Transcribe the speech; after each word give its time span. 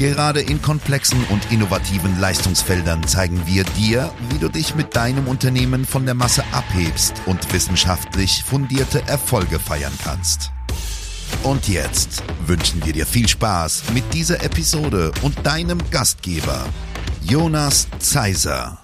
Gerade 0.00 0.40
in 0.40 0.62
komplexen 0.62 1.22
und 1.28 1.52
innovativen 1.52 2.18
Leistungsfeldern 2.18 3.06
zeigen 3.06 3.42
wir 3.44 3.64
dir, 3.64 4.10
wie 4.30 4.38
du 4.38 4.48
dich 4.48 4.74
mit 4.74 4.96
deinem 4.96 5.28
Unternehmen 5.28 5.84
von 5.84 6.06
der 6.06 6.14
Masse 6.14 6.42
abhebst 6.52 7.20
und 7.26 7.52
wissenschaftlich 7.52 8.42
fundierte 8.42 9.06
Erfolge 9.06 9.58
feiern 9.58 9.92
kannst. 10.02 10.52
Und 11.42 11.68
jetzt 11.68 12.22
wünschen 12.46 12.82
wir 12.86 12.94
dir 12.94 13.04
viel 13.04 13.28
Spaß 13.28 13.92
mit 13.92 14.14
dieser 14.14 14.42
Episode 14.42 15.12
und 15.20 15.46
deinem 15.46 15.78
Gastgeber, 15.90 16.64
Jonas 17.20 17.86
Zeiser. 17.98 18.78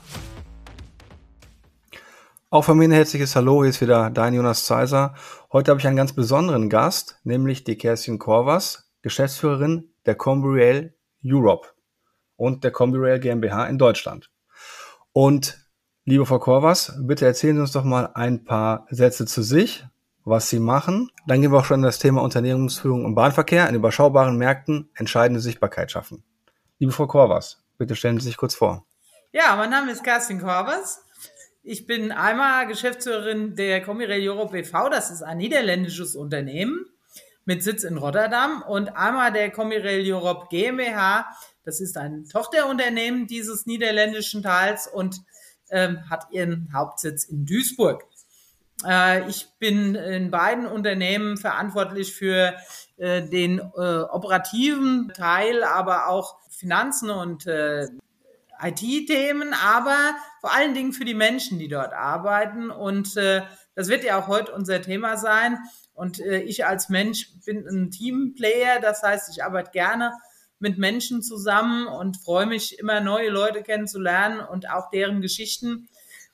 Auch 2.51 2.67
von 2.67 2.77
mir 2.77 2.89
ein 2.89 2.93
herzliches 2.93 3.35
Hallo, 3.35 3.63
hier 3.63 3.71
ist 3.71 3.81
wieder 3.81 4.11
dein 4.11 4.35
Jonas 4.35 4.67
Zeiser. 4.67 5.15
Heute 5.51 5.71
habe 5.71 5.81
ich 5.81 5.87
einen 5.87 5.97
ganz 5.97 6.13
besonderen 6.13 6.69
Gast, 6.69 7.21
nämlich 7.25 7.65
die 7.65 7.79
Kerstin 7.79 8.19
Korvas, 8.19 8.91
Geschäftsführerin 9.01 9.95
der 10.05 10.15
Combriel 10.15 10.93
Europe 11.27 11.69
und 12.37 12.65
der 12.65 12.71
Combi-Rail 12.71 13.19
GmbH 13.21 13.67
in 13.67 13.79
Deutschland. 13.79 14.31
Und 15.13 15.59
liebe 16.05 16.27
Frau 16.27 16.39
Korvas, 16.39 16.95
bitte 17.01 17.27
erzählen 17.27 17.57
Sie 17.57 17.61
uns 17.63 17.73
doch 17.73 17.85
mal 17.85 18.11
ein 18.15 18.45
paar 18.45 18.87
Sätze 18.91 19.27
zu 19.27 19.43
sich, 19.43 19.85
was 20.25 20.51
Sie 20.51 20.61
machen. 20.61 21.11
Dann 21.27 21.41
gehen 21.41 21.53
wir 21.53 21.59
auch 21.59 21.65
schon 21.65 21.81
in 21.81 21.85
das 21.85 21.99
Thema 21.99 22.23
Unternehmensführung 22.23 23.05
im 23.05 23.15
Bahnverkehr 23.15 23.69
in 23.69 23.75
überschaubaren 23.75 24.37
Märkten 24.37 24.91
entscheidende 24.95 25.41
Sichtbarkeit 25.41 25.91
schaffen. 25.91 26.25
Liebe 26.79 26.93
Frau 26.93 27.07
Korvas, 27.07 27.65
bitte 27.79 27.97
stellen 27.97 28.19
Sie 28.21 28.27
sich 28.27 28.37
kurz 28.37 28.55
vor. 28.55 28.87
Ja, 29.33 29.57
mein 29.57 29.71
Name 29.71 29.93
ist 29.93 30.05
Kerstin 30.05 30.41
Korvas. 30.41 31.03
Ich 31.63 31.87
bin 31.87 32.13
einmal 32.13 32.67
Geschäftsführerin 32.69 33.57
der 33.57 33.83
Comirail 33.83 34.29
Europe 34.29 34.57
e.V., 34.57 34.89
das 34.89 35.11
ist 35.11 35.23
ein 35.23 35.39
niederländisches 35.39 36.15
Unternehmen 36.15 36.87
mit 37.47 37.63
Sitz 37.63 37.85
in 37.85 37.97
Rotterdam 37.97 38.63
und 38.63 38.97
einmal 38.97 39.33
der 39.33 39.51
Comirail 39.51 40.03
Europe 40.13 40.49
GmbH. 40.51 41.27
Das 41.65 41.81
ist 41.81 41.97
ein 41.97 42.25
Tochterunternehmen 42.25 43.27
dieses 43.27 43.67
niederländischen 43.67 44.43
Teils 44.43 44.87
und 44.87 45.23
ähm, 45.71 46.11
hat 46.11 46.27
ihren 46.31 46.71
Hauptsitz 46.75 47.25
in 47.25 47.47
Duisburg. 47.47 48.05
Äh, 48.85 49.29
ich 49.31 49.49
bin 49.59 49.95
in 49.95 50.31
beiden 50.31 50.67
Unternehmen 50.67 51.37
verantwortlich 51.37 52.15
für 52.15 52.55
äh, 52.97 53.23
den 53.23 53.59
äh, 53.59 53.63
operativen 53.63 55.13
Teil, 55.15 55.65
aber 55.65 56.09
auch 56.09 56.37
Finanzen 56.51 57.11
und 57.11 57.47
äh, 57.47 57.87
IT-Themen, 58.61 59.55
aber 59.55 59.97
vor 60.41 60.53
allen 60.53 60.75
Dingen 60.75 60.93
für 60.93 61.05
die 61.05 61.15
Menschen, 61.15 61.59
die 61.59 61.69
dort 61.69 61.93
arbeiten. 61.93 62.71
Und 62.71 63.17
äh, 63.17 63.43
das 63.77 63.89
wird 63.89 64.03
ja 64.03 64.19
auch 64.19 64.27
heute 64.27 64.53
unser 64.53 64.83
Thema 64.83 65.17
sein. 65.17 65.59
Und 65.95 66.19
äh, 66.19 66.41
ich 66.41 66.67
als 66.67 66.89
Mensch 66.89 67.31
bin 67.45 67.67
ein 67.69 67.91
Teamplayer, 67.91 68.81
das 68.81 69.03
heißt, 69.03 69.31
ich 69.31 69.45
arbeite 69.45 69.71
gerne 69.71 70.13
mit 70.59 70.79
Menschen 70.79 71.23
zusammen 71.23 71.87
und 71.87 72.17
freue 72.17 72.47
mich 72.47 72.79
immer 72.79 73.01
neue 73.01 73.29
Leute 73.29 73.63
kennenzulernen 73.63 74.41
und 74.41 74.69
auch 74.71 74.91
deren 74.91 75.21
Geschichten. 75.21 75.89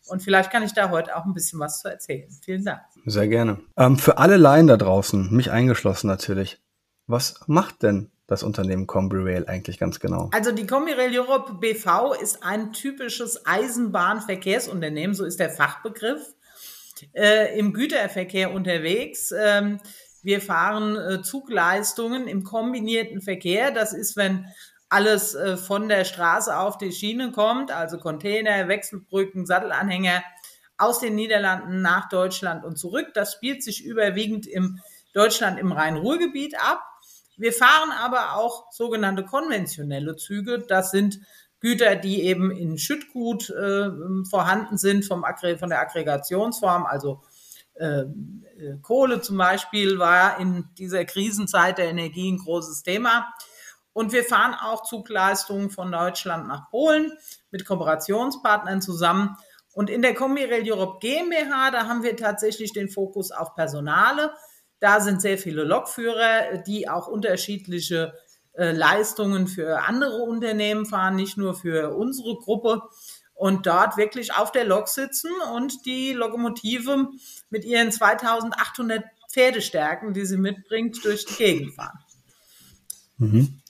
Und 0.07 0.23
vielleicht 0.23 0.51
kann 0.51 0.62
ich 0.62 0.73
da 0.73 0.91
heute 0.91 1.17
auch 1.17 1.25
ein 1.25 1.34
bisschen 1.34 1.59
was 1.61 1.81
zu 1.81 1.89
erzählen. 1.89 2.29
Vielen 2.45 2.65
Dank. 2.65 2.81
Sehr 3.05 3.29
gerne. 3.29 3.61
Ähm, 3.77 3.99
für 3.99 4.19
alle 4.19 4.37
Laien 4.37 4.69
da 4.69 4.77
draußen, 4.77 5.33
mich 5.34 5.51
eingeschlossen 5.51 6.06
natürlich, 6.06 6.61
was 7.09 7.41
macht 7.47 7.83
denn 7.83 8.11
das 8.28 8.45
Unternehmen 8.45 8.87
CombiRail 8.87 9.47
eigentlich 9.49 9.78
ganz 9.78 9.99
genau? 9.99 10.31
Also 10.33 10.53
die 10.53 10.66
CombiRail 10.66 11.16
Europe 11.19 11.55
BV 11.55 12.15
ist 12.21 12.45
ein 12.45 12.72
typisches 12.72 13.45
Eisenbahnverkehrsunternehmen, 13.47 15.15
so 15.15 15.25
ist 15.25 15.41
der 15.41 15.50
Fachbegriff 15.50 16.34
äh, 17.12 17.58
im 17.58 17.72
Güterverkehr 17.72 18.53
unterwegs. 18.53 19.32
Ähm, 19.36 19.80
wir 20.22 20.41
fahren 20.41 20.97
äh, 20.97 21.22
Zugleistungen 21.22 22.28
im 22.28 22.44
kombinierten 22.44 23.20
Verkehr. 23.20 23.70
Das 23.72 23.92
ist, 23.92 24.16
wenn 24.16 24.47
alles 24.88 25.34
äh, 25.34 25.56
von 25.56 25.88
der 25.88 26.04
Straße 26.04 26.56
auf 26.56 26.78
die 26.78 26.92
Schiene 26.92 27.32
kommt, 27.32 27.72
also 27.72 27.98
Container, 27.98 28.69
Wechselbrücken, 28.69 29.47
Sattelanhänger 29.47 30.22
aus 30.78 31.00
den 31.00 31.14
Niederlanden 31.14 31.80
nach 31.80 32.08
Deutschland 32.08 32.64
und 32.64 32.76
zurück. 32.76 33.09
Das 33.14 33.32
spielt 33.32 33.62
sich 33.62 33.84
überwiegend 33.84 34.47
im 34.47 34.80
Deutschland 35.12 35.59
im 35.59 35.72
Rhein-Ruhr-Gebiet 35.72 36.56
ab. 36.60 36.82
Wir 37.36 37.53
fahren 37.53 37.91
aber 37.91 38.36
auch 38.36 38.70
sogenannte 38.70 39.24
konventionelle 39.24 40.16
Züge. 40.16 40.64
Das 40.66 40.91
sind 40.91 41.20
Güter, 41.62 41.97
die 41.97 42.25
eben 42.25 42.50
in 42.50 42.77
Schüttgut 42.77 43.49
äh, 43.49 43.89
vorhanden 44.28 44.77
sind 44.77 45.06
vom 45.06 45.25
von 45.59 45.71
der 45.71 45.81
Aggregationsform, 45.81 46.84
also 46.84 47.23
äh, 47.75 48.00
äh, 48.00 48.06
Kohle 48.83 49.21
zum 49.23 49.39
Beispiel 49.39 49.99
war 49.99 50.39
in 50.41 50.69
dieser 50.77 51.05
Krisenzeit 51.05 51.78
der 51.78 51.89
Energie 51.89 52.31
ein 52.31 52.39
großes 52.39 52.83
Thema. 52.83 53.33
Und 53.93 54.12
wir 54.12 54.25
fahren 54.25 54.55
auch 54.55 54.83
Zugleistungen 54.84 55.71
von 55.71 55.93
Deutschland 55.93 56.49
nach 56.49 56.69
Polen 56.71 57.12
mit 57.51 57.65
Kooperationspartnern 57.65 58.83
zusammen. 58.83 59.37
Und 59.72 59.89
in 59.89 60.03
der 60.03 60.15
Comirail 60.15 60.71
Europe 60.71 60.99
GmbH, 61.01 61.71
da 61.71 61.87
haben 61.87 62.03
wir 62.03 62.17
tatsächlich 62.17 62.72
den 62.72 62.89
Fokus 62.89 63.31
auf 63.31 63.55
Personale. 63.55 64.33
Da 64.81 65.01
sind 65.01 65.22
sehr 65.22 65.39
viele 65.39 65.65
Lokführer, 65.65 66.59
die 66.67 66.89
auch 66.89 67.06
unterschiedliche 67.06 68.15
äh, 68.55 68.73
Leistungen 68.73 69.47
für 69.47 69.87
andere 69.87 70.23
Unternehmen 70.23 70.87
fahren, 70.87 71.17
nicht 71.17 71.37
nur 71.37 71.55
für 71.55 71.95
unsere 71.95 72.37
Gruppe 72.37 72.83
und 73.35 73.67
dort 73.67 73.97
wirklich 73.97 74.35
auf 74.35 74.53
der 74.53 74.65
Lok 74.65 74.89
sitzen 74.89 75.31
und 75.55 75.87
die 75.87 76.13
Lokomotive 76.13 77.09
mit 77.51 77.65
ihren 77.65 77.91
2800 77.91 79.05
Pferdestärken, 79.31 80.13
die 80.13 80.27
sie 80.27 80.37
mitbringt, 80.37 81.05
durch 81.05 81.25
die 81.25 81.35
Gegend 81.35 81.75
fahren. 81.75 81.99
Mhm. 83.19 83.63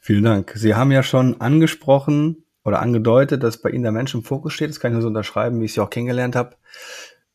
Vielen 0.00 0.24
Dank. 0.24 0.52
Sie 0.56 0.74
haben 0.74 0.90
ja 0.90 1.02
schon 1.02 1.40
angesprochen 1.40 2.44
oder 2.64 2.80
angedeutet, 2.80 3.42
dass 3.42 3.62
bei 3.62 3.70
Ihnen 3.70 3.84
der 3.84 3.92
Mensch 3.92 4.14
im 4.14 4.24
Fokus 4.24 4.52
steht. 4.52 4.70
Das 4.70 4.80
kann 4.80 4.90
ich 4.90 4.94
nur 4.94 5.02
so 5.02 5.08
unterschreiben, 5.08 5.60
wie 5.60 5.66
ich 5.66 5.74
Sie 5.74 5.80
auch 5.80 5.90
kennengelernt 5.90 6.34
habe. 6.34 6.56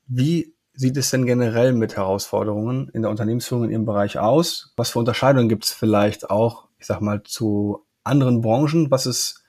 Wie 0.07 0.54
sieht 0.75 0.97
es 0.97 1.09
denn 1.09 1.25
generell 1.25 1.73
mit 1.73 1.95
Herausforderungen 1.95 2.89
in 2.93 3.01
der 3.01 3.11
Unternehmensführung 3.11 3.65
in 3.65 3.71
Ihrem 3.71 3.85
Bereich 3.85 4.19
aus? 4.19 4.73
Was 4.77 4.91
für 4.91 4.99
Unterscheidungen 4.99 5.49
gibt 5.49 5.65
es 5.65 5.71
vielleicht 5.71 6.29
auch 6.29 6.65
ich 6.85 6.87
sag 6.87 7.01
mal, 7.01 7.23
zu 7.23 7.83
anderen 8.03 8.41
Branchen? 8.41 8.91
Was 8.91 9.07
ist, 9.07 9.43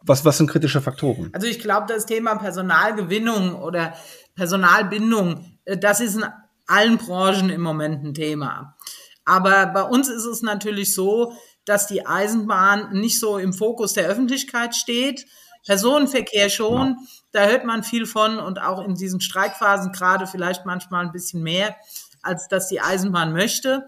was, 0.00 0.24
was 0.24 0.38
sind 0.38 0.50
kritische 0.50 0.80
Faktoren? 0.80 1.30
Also 1.32 1.46
ich 1.46 1.60
glaube, 1.60 1.86
das 1.88 2.06
Thema 2.06 2.34
Personalgewinnung 2.34 3.54
oder 3.54 3.94
Personalbindung, 4.34 5.58
äh, 5.64 5.78
das 5.78 6.00
ist 6.00 6.16
in 6.16 6.24
allen 6.66 6.98
Branchen 6.98 7.50
im 7.50 7.60
Moment 7.60 8.04
ein 8.04 8.14
Thema. 8.14 8.76
Aber 9.24 9.66
bei 9.66 9.82
uns 9.82 10.08
ist 10.08 10.24
es 10.24 10.42
natürlich 10.42 10.92
so, 10.92 11.34
dass 11.64 11.86
die 11.86 12.04
Eisenbahn 12.04 12.92
nicht 12.92 13.20
so 13.20 13.38
im 13.38 13.52
Fokus 13.52 13.92
der 13.92 14.08
Öffentlichkeit 14.08 14.74
steht. 14.74 15.26
Personenverkehr 15.64 16.48
schon, 16.48 16.88
ja. 16.88 16.96
Da 17.36 17.46
hört 17.46 17.64
man 17.64 17.82
viel 17.82 18.06
von 18.06 18.38
und 18.38 18.60
auch 18.60 18.82
in 18.82 18.94
diesen 18.94 19.20
Streikphasen 19.20 19.92
gerade 19.92 20.26
vielleicht 20.26 20.64
manchmal 20.64 21.04
ein 21.04 21.12
bisschen 21.12 21.42
mehr, 21.42 21.76
als 22.22 22.48
dass 22.48 22.68
die 22.68 22.80
Eisenbahn 22.80 23.32
möchte. 23.32 23.86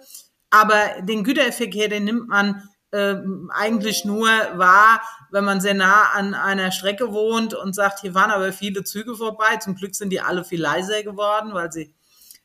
Aber 0.51 0.79
den 1.03 1.25
Güterverkehr, 1.25 1.89
den 1.89 2.05
nimmt 2.05 2.29
man 2.29 2.69
äh, 2.91 3.17
eigentlich 3.51 4.05
nur 4.05 4.29
wahr, 4.29 5.03
wenn 5.31 5.45
man 5.45 5.61
sehr 5.61 5.75
nah 5.75 6.11
an 6.15 6.35
einer 6.35 6.73
Strecke 6.73 7.13
wohnt 7.13 7.55
und 7.55 7.75
sagt, 7.75 8.01
hier 8.01 8.15
waren 8.15 8.31
aber 8.31 8.53
viele 8.53 8.85
Züge 8.85 9.15
vorbei. 9.15 9.57
Zum 9.57 9.75
Glück 9.75 9.95
sind 9.95 10.11
die 10.11 10.21
alle 10.21 10.45
viel 10.45 10.61
leiser 10.61 11.03
geworden, 11.03 11.53
weil 11.53 11.73
sie 11.73 11.95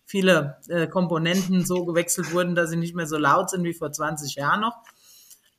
viele 0.05 0.57
äh, 0.67 0.87
Komponenten 0.87 1.65
so 1.65 1.85
gewechselt 1.85 2.33
wurden, 2.33 2.55
dass 2.55 2.69
sie 2.69 2.77
nicht 2.77 2.95
mehr 2.95 3.07
so 3.07 3.17
laut 3.17 3.49
sind 3.49 3.63
wie 3.63 3.73
vor 3.73 3.91
20 3.91 4.35
Jahren 4.35 4.61
noch. 4.61 4.75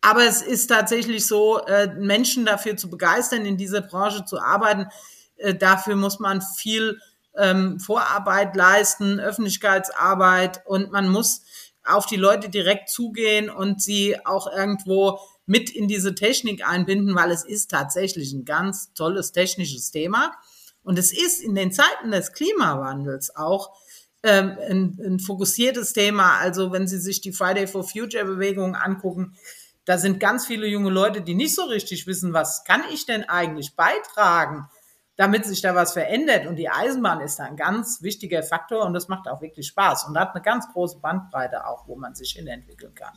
Aber 0.01 0.25
es 0.25 0.43
ist 0.43 0.67
tatsächlich 0.67 1.27
so, 1.27 1.61
äh, 1.65 1.95
Menschen 1.99 2.45
dafür 2.45 2.77
zu 2.77 2.91
begeistern, 2.91 3.47
in 3.47 3.57
dieser 3.57 3.81
Branche 3.81 4.27
zu 4.27 4.39
arbeiten. 4.39 4.87
Äh, 5.37 5.55
dafür 5.55 5.97
muss 5.97 6.19
man 6.19 6.43
viel 6.43 6.99
ähm, 7.37 7.81
Vorarbeit 7.81 8.55
leisten, 8.57 9.21
Öffentlichkeitsarbeit 9.21 10.63
und 10.67 10.93
man 10.93 11.09
muss 11.09 11.43
auf 11.85 12.07
die 12.07 12.17
Leute 12.17 12.49
direkt 12.49 12.89
zugehen 12.89 13.51
und 13.51 13.83
sie 13.83 14.17
auch 14.25 14.51
irgendwo 14.51 15.19
mit 15.47 15.71
in 15.71 15.89
diese 15.89 16.15
Technik 16.15 16.67
einbinden, 16.67 17.15
weil 17.15 17.31
es 17.31 17.45
ist 17.45 17.71
tatsächlich 17.71 18.33
ein 18.33 18.45
ganz 18.45 18.95
tolles 18.95 19.33
technisches 19.33 19.91
Thema. 19.91 20.33
Und 20.83 20.99
es 20.99 21.13
ist 21.13 21.43
in 21.43 21.55
den 21.55 21.73
Zeiten 21.73 22.11
des 22.11 22.33
Klimawandels 22.33 23.37
auch 23.37 23.73
ähm, 24.23 24.57
ein, 24.69 24.99
ein 25.05 25.19
fokussiertes 25.21 25.93
Thema. 25.93 26.39
Also 26.39 26.73
wenn 26.73 26.87
Sie 26.87 26.99
sich 26.99 27.21
die 27.21 27.33
Friday 27.33 27.67
for 27.67 27.85
Future 27.85 28.25
Bewegung 28.25 28.75
angucken, 28.75 29.37
da 29.85 29.99
sind 29.99 30.19
ganz 30.19 30.47
viele 30.47 30.67
junge 30.67 30.91
Leute, 30.91 31.21
die 31.21 31.35
nicht 31.35 31.55
so 31.55 31.65
richtig 31.65 32.07
wissen, 32.07 32.33
was 32.33 32.65
kann 32.65 32.83
ich 32.91 33.05
denn 33.05 33.25
eigentlich 33.25 33.77
beitragen 33.77 34.67
damit 35.17 35.45
sich 35.45 35.61
da 35.63 35.75
was 35.75 35.93
verändert. 35.93 36.47
Und 36.47 36.57
die 36.57 36.69
Eisenbahn 36.69 37.21
ist 37.21 37.39
da 37.39 37.45
ein 37.45 37.57
ganz 37.57 38.03
wichtiger 38.03 38.43
Faktor 38.43 38.85
und 38.85 38.95
das 38.95 39.09
macht 39.09 39.29
auch 39.29 39.41
wirklich 39.41 39.67
Spaß 39.69 40.05
und 40.09 40.19
hat 40.19 40.35
eine 40.35 40.43
ganz 40.43 40.67
große 40.73 40.99
Bandbreite 41.01 41.67
auch, 41.67 41.87
wo 41.87 41.97
man 41.97 42.15
sich 42.15 42.33
hinentwickeln 42.33 42.95
kann. 42.95 43.13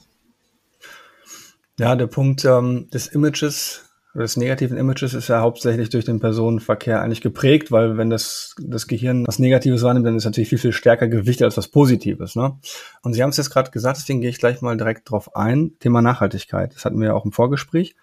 Ja, 1.79 1.95
der 1.95 2.07
Punkt 2.07 2.43
ähm, 2.43 2.89
des 2.91 3.07
Images, 3.07 3.83
des 4.15 4.35
negativen 4.35 4.77
Images 4.77 5.13
ist 5.13 5.27
ja 5.27 5.41
hauptsächlich 5.41 5.89
durch 5.89 6.05
den 6.05 6.19
Personenverkehr 6.19 7.01
eigentlich 7.01 7.21
geprägt, 7.21 7.71
weil 7.71 7.97
wenn 7.97 8.09
das, 8.09 8.55
das 8.59 8.87
Gehirn 8.87 9.27
was 9.27 9.37
Negatives 9.37 9.83
wahrnimmt, 9.83 10.07
dann 10.07 10.15
ist 10.15 10.25
natürlich 10.25 10.49
viel, 10.49 10.57
viel 10.57 10.71
stärker 10.71 11.07
gewichtet 11.07 11.45
als 11.45 11.57
was 11.57 11.67
Positives. 11.67 12.35
Ne? 12.35 12.57
Und 13.03 13.13
Sie 13.13 13.21
haben 13.21 13.29
es 13.29 13.37
jetzt 13.37 13.51
gerade 13.51 13.69
gesagt, 13.69 13.97
deswegen 13.97 14.21
gehe 14.21 14.31
ich 14.31 14.39
gleich 14.39 14.61
mal 14.61 14.75
direkt 14.75 15.09
drauf 15.11 15.35
ein. 15.35 15.73
Thema 15.79 16.01
Nachhaltigkeit. 16.01 16.73
Das 16.73 16.83
hatten 16.83 16.99
wir 16.99 17.09
ja 17.09 17.13
auch 17.13 17.25
im 17.25 17.31
Vorgespräch. 17.31 17.95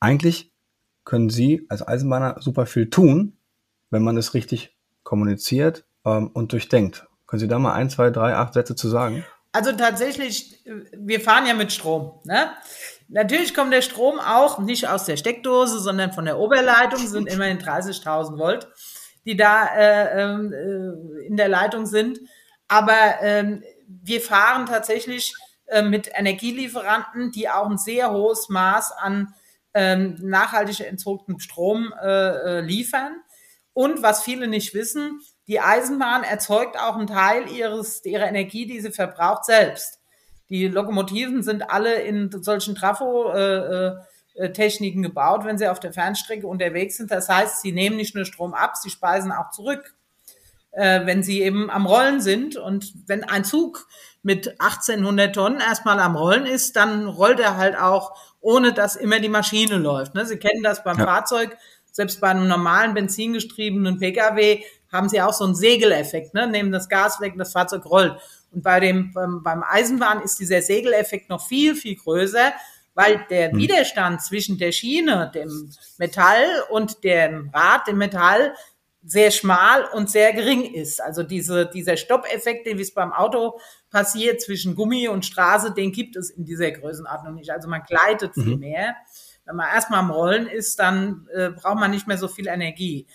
Eigentlich 0.00 0.52
können 1.04 1.28
Sie 1.28 1.66
als 1.68 1.86
Eisenbahner 1.86 2.36
super 2.40 2.66
viel 2.66 2.88
tun, 2.88 3.37
wenn 3.90 4.02
man 4.02 4.16
es 4.16 4.34
richtig 4.34 4.76
kommuniziert 5.02 5.84
ähm, 6.04 6.30
und 6.32 6.52
durchdenkt. 6.52 7.06
Können 7.26 7.40
Sie 7.40 7.48
da 7.48 7.58
mal 7.58 7.74
ein, 7.74 7.90
zwei, 7.90 8.10
drei, 8.10 8.34
acht 8.34 8.54
Sätze 8.54 8.74
zu 8.74 8.88
sagen? 8.88 9.24
Also 9.52 9.72
tatsächlich, 9.72 10.62
wir 10.92 11.20
fahren 11.20 11.46
ja 11.46 11.54
mit 11.54 11.72
Strom. 11.72 12.20
Ne? 12.24 12.50
Natürlich 13.08 13.54
kommt 13.54 13.72
der 13.72 13.82
Strom 13.82 14.20
auch 14.20 14.58
nicht 14.58 14.88
aus 14.88 15.04
der 15.04 15.16
Steckdose, 15.16 15.78
sondern 15.78 16.12
von 16.12 16.26
der 16.26 16.38
Oberleitung, 16.38 17.06
sind 17.06 17.28
immerhin 17.28 17.58
30.000 17.58 18.38
Volt, 18.38 18.68
die 19.24 19.36
da 19.36 19.66
äh, 19.74 20.22
ähm, 20.22 20.52
äh, 20.52 21.26
in 21.26 21.36
der 21.36 21.48
Leitung 21.48 21.86
sind. 21.86 22.20
Aber 22.68 23.22
äh, 23.22 23.60
wir 23.86 24.20
fahren 24.20 24.66
tatsächlich 24.66 25.34
äh, 25.66 25.82
mit 25.82 26.10
Energielieferanten, 26.14 27.32
die 27.32 27.48
auch 27.48 27.68
ein 27.68 27.78
sehr 27.78 28.10
hohes 28.10 28.50
Maß 28.50 28.92
an 28.92 29.34
ähm, 29.74 30.16
nachhaltig 30.20 30.80
entsorgtem 30.80 31.40
Strom 31.40 31.92
äh, 32.02 32.06
äh, 32.06 32.60
liefern. 32.60 33.22
Und 33.78 34.02
was 34.02 34.24
viele 34.24 34.48
nicht 34.48 34.74
wissen, 34.74 35.20
die 35.46 35.60
Eisenbahn 35.60 36.24
erzeugt 36.24 36.76
auch 36.76 36.96
einen 36.96 37.06
Teil 37.06 37.48
ihres, 37.48 38.04
ihrer 38.04 38.26
Energie, 38.26 38.66
die 38.66 38.80
sie 38.80 38.90
verbraucht, 38.90 39.44
selbst. 39.44 40.00
Die 40.50 40.66
Lokomotiven 40.66 41.44
sind 41.44 41.70
alle 41.70 42.02
in 42.02 42.28
solchen 42.42 42.74
Trafo-Techniken 42.74 45.04
gebaut, 45.04 45.44
wenn 45.44 45.58
sie 45.58 45.68
auf 45.68 45.78
der 45.78 45.92
Fernstrecke 45.92 46.48
unterwegs 46.48 46.96
sind. 46.96 47.12
Das 47.12 47.28
heißt, 47.28 47.62
sie 47.62 47.70
nehmen 47.70 47.94
nicht 47.94 48.16
nur 48.16 48.24
Strom 48.24 48.52
ab, 48.52 48.76
sie 48.76 48.90
speisen 48.90 49.30
auch 49.30 49.52
zurück, 49.52 49.94
äh, 50.72 51.06
wenn 51.06 51.22
sie 51.22 51.42
eben 51.42 51.70
am 51.70 51.86
Rollen 51.86 52.20
sind. 52.20 52.56
Und 52.56 52.92
wenn 53.06 53.22
ein 53.22 53.44
Zug 53.44 53.86
mit 54.24 54.60
1800 54.60 55.32
Tonnen 55.32 55.60
erstmal 55.60 56.00
am 56.00 56.16
Rollen 56.16 56.46
ist, 56.46 56.74
dann 56.74 57.06
rollt 57.06 57.38
er 57.38 57.56
halt 57.56 57.78
auch, 57.78 58.18
ohne 58.40 58.72
dass 58.72 58.96
immer 58.96 59.20
die 59.20 59.28
Maschine 59.28 59.76
läuft. 59.76 60.16
Ne? 60.16 60.26
Sie 60.26 60.38
kennen 60.38 60.64
das 60.64 60.82
beim 60.82 60.98
ja. 60.98 61.04
Fahrzeug 61.04 61.56
selbst 61.92 62.20
bei 62.20 62.28
einem 62.28 62.48
normalen 62.48 62.94
benzingestriebenen 62.94 63.98
Pkw 63.98 64.62
haben 64.92 65.08
sie 65.08 65.20
auch 65.20 65.32
so 65.32 65.44
einen 65.44 65.54
Segeleffekt, 65.54 66.34
ne? 66.34 66.46
nehmen 66.46 66.72
das 66.72 66.88
Gas 66.88 67.20
weg 67.20 67.32
und 67.32 67.38
das 67.38 67.52
Fahrzeug 67.52 67.84
rollt. 67.86 68.16
Und 68.50 68.62
bei 68.62 68.80
dem, 68.80 69.12
beim, 69.12 69.42
beim 69.42 69.62
Eisenbahn 69.62 70.22
ist 70.22 70.38
dieser 70.40 70.62
Segeleffekt 70.62 71.28
noch 71.28 71.46
viel, 71.46 71.74
viel 71.74 71.96
größer, 71.96 72.52
weil 72.94 73.24
der 73.30 73.52
hm. 73.52 73.58
Widerstand 73.58 74.22
zwischen 74.22 74.58
der 74.58 74.72
Schiene, 74.72 75.30
dem 75.34 75.70
Metall 75.98 76.46
und 76.70 77.04
dem 77.04 77.50
Rad, 77.52 77.86
dem 77.86 77.98
Metall, 77.98 78.54
sehr 79.04 79.30
schmal 79.30 79.84
und 79.92 80.10
sehr 80.10 80.32
gering 80.32 80.74
ist. 80.74 81.00
Also 81.00 81.22
diese, 81.22 81.66
dieser 81.66 81.96
Stoppeffekt, 81.96 82.66
den 82.66 82.78
wie 82.78 82.82
es 82.82 82.92
beim 82.92 83.12
Auto 83.12 83.58
passiert 83.90 84.42
zwischen 84.42 84.74
Gummi 84.74 85.08
und 85.08 85.24
Straße, 85.24 85.72
den 85.72 85.92
gibt 85.92 86.16
es 86.16 86.30
in 86.30 86.44
dieser 86.44 86.70
Größenordnung 86.70 87.34
nicht. 87.34 87.50
Also 87.50 87.68
man 87.68 87.82
gleitet 87.84 88.34
viel 88.34 88.56
mhm. 88.56 88.60
mehr 88.60 88.96
wenn 89.48 89.56
man 89.56 89.68
erstmal 89.72 90.00
am 90.00 90.10
Rollen 90.10 90.46
ist, 90.46 90.78
dann 90.78 91.26
äh, 91.34 91.48
braucht 91.48 91.78
man 91.78 91.90
nicht 91.90 92.06
mehr 92.06 92.18
so 92.18 92.28
viel 92.28 92.48
Energie. 92.48 93.06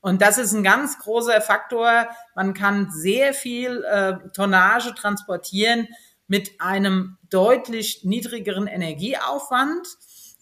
Und 0.00 0.20
das 0.20 0.36
ist 0.36 0.52
ein 0.52 0.64
ganz 0.64 0.98
großer 0.98 1.40
Faktor. 1.40 2.08
Man 2.34 2.54
kann 2.54 2.90
sehr 2.90 3.32
viel 3.32 3.84
äh, 3.84 4.14
Tonnage 4.32 4.94
transportieren 4.94 5.88
mit 6.26 6.60
einem 6.60 7.18
deutlich 7.30 8.04
niedrigeren 8.04 8.66
Energieaufwand, 8.66 9.86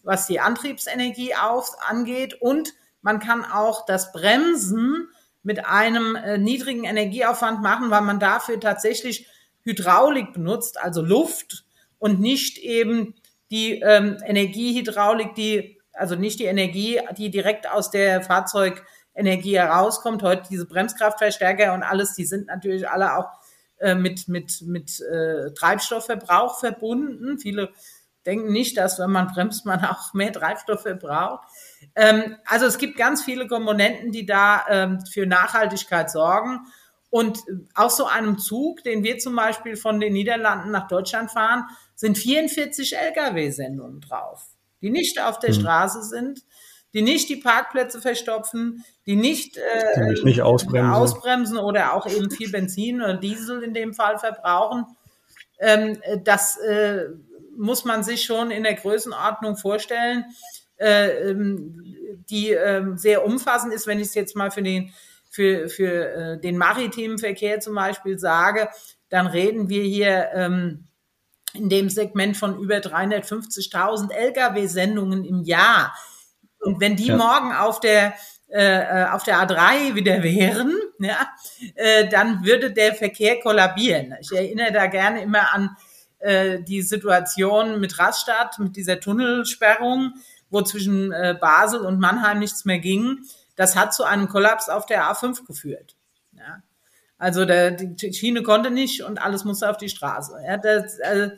was 0.03 0.27
die 0.27 0.41
Antriebsenergie 0.41 1.35
auf, 1.35 1.77
angeht. 1.87 2.41
Und 2.41 2.73
man 3.03 3.21
kann 3.21 3.45
auch 3.45 3.85
das 3.85 4.13
Bremsen 4.13 5.09
mit 5.43 5.67
einem 5.67 6.17
äh, 6.17 6.39
niedrigen 6.39 6.85
Energieaufwand 6.85 7.61
machen, 7.61 7.91
weil 7.91 8.01
man 8.01 8.19
dafür 8.19 8.59
tatsächlich 8.59 9.29
Hydraulik 9.63 10.33
benutzt, 10.33 10.81
also 10.81 11.03
Luft 11.03 11.67
und 11.99 12.19
nicht 12.19 12.57
eben 12.59 13.15
die 13.55 13.81
ähm, 13.83 14.19
Energiehydraulik, 14.27 15.37
die, 15.37 15.81
also 15.93 16.17
nicht 16.17 16.41
die 16.41 16.47
Energie, 16.47 17.01
die 17.17 17.31
direkt 17.31 17.71
aus 17.71 17.93
der 17.93 18.21
Fahrzeugenergie 18.21 19.57
herauskommt. 19.57 20.25
Heute 20.25 20.49
diese 20.51 20.67
Bremskraftverstärker 20.67 21.73
und 21.73 21.85
alles, 21.85 22.15
die 22.15 22.25
sind 22.25 22.49
natürlich 22.49 22.89
alle 22.89 23.17
auch 23.17 23.29
äh, 23.79 23.95
mit, 23.95 24.27
mit, 24.27 24.63
mit 24.63 25.01
äh, 25.01 25.53
Treibstoffverbrauch 25.53 26.59
verbunden. 26.59 27.39
Viele 27.39 27.71
denken 28.27 28.53
nicht, 28.53 28.77
dass 28.77 28.99
wenn 28.99 29.13
man 29.13 29.29
bremst, 29.29 29.67
man 29.67 29.85
auch 29.85 30.15
mehr 30.15 30.33
Treibstoff 30.33 30.83
verbraucht. 30.83 31.47
Ähm, 31.95 32.37
also 32.47 32.67
es 32.67 32.79
gibt 32.79 32.97
ganz 32.97 33.23
viele 33.23 33.47
Komponenten, 33.47 34.11
die 34.11 34.27
da 34.27 34.65
ähm, 34.69 34.99
für 35.07 35.27
Nachhaltigkeit 35.27 36.11
sorgen. 36.11 36.67
Und 37.09 37.39
auf 37.77 37.93
so 37.93 38.07
einem 38.07 38.39
Zug, 38.39 38.83
den 38.83 39.05
wir 39.05 39.19
zum 39.19 39.37
Beispiel 39.37 39.77
von 39.77 40.01
den 40.01 40.13
Niederlanden 40.13 40.73
nach 40.73 40.89
Deutschland 40.89 41.31
fahren, 41.31 41.67
sind 41.95 42.19
44 42.19 42.97
Lkw-Sendungen 42.97 44.01
drauf, 44.01 44.47
die 44.81 44.91
nicht 44.91 45.21
auf 45.21 45.39
der 45.39 45.51
mhm. 45.51 45.61
Straße 45.61 46.03
sind, 46.03 46.43
die 46.95 47.03
nicht 47.03 47.29
die 47.29 47.37
Parkplätze 47.37 48.01
verstopfen, 48.01 48.85
die 49.05 49.17
nicht, 49.17 49.57
äh, 49.57 50.15
die 50.15 50.25
nicht 50.25 50.43
ausbremsen. 50.43 50.93
ausbremsen. 50.93 51.59
oder 51.59 51.93
auch 51.93 52.07
eben 52.07 52.31
viel 52.31 52.51
Benzin 52.51 53.03
oder 53.03 53.15
Diesel 53.15 53.63
in 53.63 53.75
dem 53.75 53.95
Fall 53.95 54.19
verbrauchen. 54.19 54.87
Ähm, 55.59 55.99
das 56.23 56.57
äh, 56.59 57.07
muss 57.57 57.85
man 57.85 58.05
sich 58.05 58.25
schon 58.25 58.51
in 58.51 58.63
der 58.63 58.75
Größenordnung 58.75 59.57
vorstellen, 59.57 60.25
äh, 60.77 61.31
ähm, 61.31 61.97
die 62.31 62.51
ähm, 62.51 62.97
sehr 62.97 63.27
umfassend 63.27 63.73
ist, 63.75 63.87
wenn 63.87 63.99
ich 63.99 64.09
es 64.09 64.15
jetzt 64.15 64.37
mal 64.37 64.51
für 64.51 64.63
den, 64.63 64.93
für, 65.29 65.69
für 65.69 66.09
äh, 66.09 66.41
den 66.41 66.57
maritimen 66.57 67.19
Verkehr 67.19 67.61
zum 67.61 67.75
Beispiel 67.75 68.19
sage, 68.19 68.69
dann 69.09 69.27
reden 69.27 69.69
wir 69.69 69.83
hier 69.83 70.31
ähm, 70.33 70.87
in 71.55 71.69
dem 71.69 71.89
Segment 71.89 72.37
von 72.37 72.59
über 72.59 72.77
350.000 72.77 74.11
Lkw-Sendungen 74.13 75.25
im 75.25 75.43
Jahr. 75.43 75.95
Und 76.61 76.81
wenn 76.81 76.97
die 76.97 77.07
ja. 77.07 77.17
morgen 77.17 77.53
auf 77.53 77.81
der 77.81 78.15
äh, 78.49 79.03
äh 79.03 79.09
auf 79.11 79.23
der 79.23 79.39
A3 79.39 79.95
wieder 79.95 80.23
wären, 80.23 80.75
ja, 80.99 81.19
äh, 81.75 82.09
dann 82.09 82.45
würde 82.45 82.73
der 82.73 82.95
Verkehr 82.95 83.41
kollabieren. 83.41 84.15
Ich 84.21 84.33
erinnere 84.33 84.73
da 84.73 84.87
gerne 84.87 85.23
immer 85.23 85.53
an 85.53 85.77
äh, 86.19 86.63
die 86.63 86.83
Situation 86.83 87.81
mit 87.81 87.99
Rastatt, 87.99 88.59
mit 88.59 88.77
dieser 88.77 89.01
Tunnelsperrung, 89.01 90.15
wo 90.51 90.63
zwischen 90.63 91.13
äh, 91.13 91.37
Basel 91.39 91.81
und 91.81 92.01
Mannheim 92.01 92.39
nichts 92.39 92.65
mehr 92.65 92.79
ging. 92.79 93.21
Das 93.57 93.77
hat 93.77 93.95
zu 93.95 94.05
einem 94.05 94.29
Kollaps 94.29 94.69
auf 94.69 94.87
der 94.87 95.05
A5 95.05 95.47
geführt. 95.47 95.97
Also 97.19 97.45
der, 97.45 97.71
die 97.71 98.13
Schiene 98.13 98.43
konnte 98.43 98.71
nicht 98.71 99.03
und 99.03 99.21
alles 99.21 99.45
musste 99.45 99.71
auf 99.71 99.77
die 99.77 99.89
Straße. 99.89 100.33
Ja, 100.47 100.57
das, 100.57 101.01
also 101.01 101.31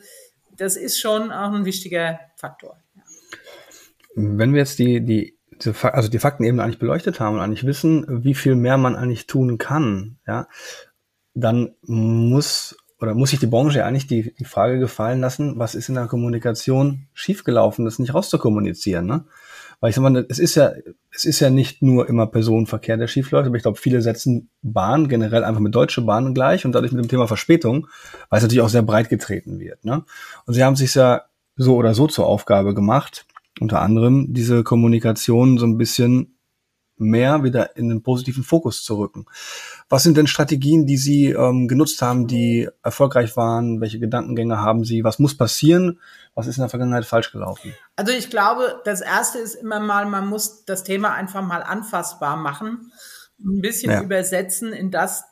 das 0.55 0.75
ist 0.75 0.99
schon 0.99 1.31
auch 1.31 1.53
ein 1.53 1.65
wichtiger 1.65 2.19
Faktor. 2.35 2.77
Ja. 2.95 3.03
Wenn 4.15 4.53
wir 4.53 4.59
jetzt 4.59 4.79
die, 4.79 5.03
die, 5.03 5.37
also 5.83 6.09
die 6.09 6.19
Fakten 6.19 6.43
eben 6.43 6.59
eigentlich 6.59 6.79
beleuchtet 6.79 7.19
haben 7.19 7.35
und 7.35 7.41
eigentlich 7.41 7.65
wissen, 7.65 8.05
wie 8.23 8.33
viel 8.33 8.55
mehr 8.55 8.77
man 8.77 8.95
eigentlich 8.95 9.27
tun 9.27 9.57
kann, 9.57 10.17
ja, 10.27 10.47
dann 11.33 11.75
muss 11.81 12.75
oder 12.99 13.13
muss 13.13 13.29
sich 13.29 13.39
die 13.39 13.47
Branche 13.47 13.85
eigentlich 13.85 14.07
die, 14.07 14.33
die 14.33 14.45
Frage 14.45 14.79
gefallen 14.79 15.21
lassen, 15.21 15.59
was 15.59 15.75
ist 15.75 15.89
in 15.89 15.95
der 15.95 16.07
Kommunikation 16.07 17.07
schiefgelaufen, 17.13 17.85
das 17.85 17.99
nicht 17.99 18.13
rauszukommunizieren, 18.13 19.05
ne? 19.05 19.25
Weil 19.79 19.91
ich 19.91 19.95
sag 19.95 20.01
mal, 20.01 20.25
es 20.29 20.39
ist 20.39 20.55
ja, 20.55 20.71
es 21.11 21.25
ist 21.25 21.39
ja 21.39 21.49
nicht 21.49 21.81
nur 21.81 22.09
immer 22.09 22.25
Personenverkehr, 22.25 22.97
der 22.97 23.07
schief 23.07 23.29
läuft, 23.31 23.47
aber 23.47 23.57
ich 23.57 23.61
glaube, 23.61 23.77
viele 23.77 24.01
setzen 24.01 24.49
Bahn 24.63 25.07
generell 25.07 25.43
einfach 25.43 25.61
mit 25.61 25.75
Deutsche 25.75 26.01
Bahn 26.01 26.33
gleich 26.33 26.65
und 26.65 26.71
dadurch 26.73 26.91
mit 26.91 27.03
dem 27.03 27.09
Thema 27.09 27.27
Verspätung, 27.27 27.87
weil 28.29 28.37
es 28.37 28.43
natürlich 28.43 28.63
auch 28.63 28.69
sehr 28.69 28.81
breit 28.81 29.09
getreten 29.09 29.59
wird. 29.59 29.85
Ne? 29.85 30.03
Und 30.45 30.53
sie 30.53 30.63
haben 30.63 30.75
sich 30.75 30.95
ja 30.95 31.23
so 31.55 31.75
oder 31.75 31.93
so 31.93 32.07
zur 32.07 32.25
Aufgabe 32.25 32.73
gemacht, 32.73 33.25
unter 33.59 33.81
anderem 33.81 34.33
diese 34.33 34.63
Kommunikation 34.63 35.57
so 35.57 35.65
ein 35.65 35.77
bisschen 35.77 36.36
mehr 36.97 37.43
wieder 37.43 37.75
in 37.77 37.89
den 37.89 38.01
positiven 38.01 38.43
Fokus 38.43 38.83
zu 38.83 38.97
rücken. 38.97 39.25
Was 39.89 40.03
sind 40.03 40.17
denn 40.17 40.27
Strategien, 40.27 40.85
die 40.85 40.97
Sie 40.97 41.29
ähm, 41.29 41.67
genutzt 41.67 42.01
haben, 42.01 42.27
die 42.27 42.67
erfolgreich 42.83 43.37
waren? 43.37 43.81
Welche 43.81 43.99
Gedankengänge 43.99 44.59
haben 44.59 44.83
Sie? 44.83 45.03
Was 45.03 45.19
muss 45.19 45.37
passieren? 45.37 45.99
Was 46.35 46.47
ist 46.47 46.57
in 46.57 46.61
der 46.61 46.69
Vergangenheit 46.69 47.05
falsch 47.05 47.31
gelaufen? 47.31 47.73
Also 47.95 48.11
ich 48.11 48.29
glaube, 48.29 48.81
das 48.85 49.01
Erste 49.01 49.39
ist 49.39 49.55
immer 49.55 49.79
mal, 49.79 50.05
man 50.05 50.27
muss 50.27 50.65
das 50.65 50.83
Thema 50.83 51.13
einfach 51.13 51.41
mal 51.41 51.63
anfassbar 51.63 52.35
machen, 52.35 52.91
ein 53.39 53.61
bisschen 53.61 53.91
ja. 53.91 54.01
übersetzen 54.01 54.73
in 54.73 54.91
das, 54.91 55.23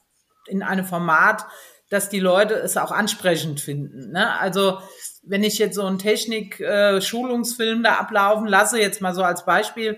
in 0.47 0.63
ein 0.63 0.85
Format, 0.85 1.45
dass 1.89 2.09
die 2.09 2.19
Leute 2.19 2.55
es 2.55 2.77
auch 2.77 2.91
ansprechend 2.91 3.61
finden. 3.61 4.11
Ne? 4.11 4.39
Also 4.39 4.79
wenn 5.23 5.43
ich 5.43 5.57
jetzt 5.57 5.75
so 5.75 5.83
einen 5.83 5.99
Technik-Schulungsfilm 5.99 7.79
äh, 7.79 7.83
da 7.83 7.95
ablaufen 7.95 8.47
lasse, 8.47 8.79
jetzt 8.79 9.01
mal 9.01 9.13
so 9.13 9.23
als 9.23 9.45
Beispiel, 9.45 9.97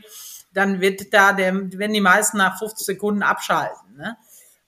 dann 0.58 0.82
wird 0.82 1.14
da 1.14 1.34
der, 1.34 1.54
wenn 1.78 1.94
die 1.94 2.02
meisten 2.02 2.38
nach 2.38 2.58
50 2.58 2.84
Sekunden 2.84 3.22
abschalten. 3.22 3.96
Ne? 3.96 4.18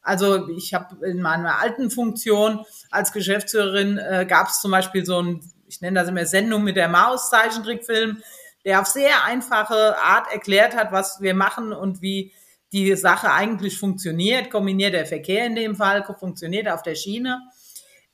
Also 0.03 0.47
ich 0.49 0.75
habe 0.75 1.03
in 1.03 1.19
meiner 1.19 1.59
alten 1.59 1.89
Funktion 1.89 2.63
als 2.91 3.11
Geschäftsführerin 3.11 3.97
äh, 3.97 4.27
gab 4.29 4.49
es 4.49 4.61
zum 4.61 4.69
Beispiel 4.69 5.03
so 5.03 5.19
ein, 5.19 5.41
ich 5.67 5.81
nenne 5.81 5.99
das 5.99 6.09
immer 6.09 6.27
Sendung 6.27 6.63
mit 6.63 6.75
der 6.75 6.89
Maus 6.89 7.31
Zeichentrickfilm, 7.31 8.21
der 8.65 8.81
auf 8.81 8.85
sehr 8.85 9.23
einfache 9.25 9.97
Art 9.97 10.31
erklärt 10.31 10.75
hat, 10.75 10.91
was 10.91 11.21
wir 11.21 11.33
machen 11.33 11.73
und 11.73 12.03
wie 12.03 12.33
die 12.71 12.95
Sache 12.95 13.31
eigentlich 13.31 13.79
funktioniert. 13.79 14.51
Kombiniert 14.51 14.93
der 14.93 15.07
Verkehr 15.07 15.47
in 15.47 15.55
dem 15.55 15.75
Fall, 15.75 16.05
funktioniert 16.19 16.69
auf 16.69 16.83
der 16.83 16.93
Schiene. 16.93 17.39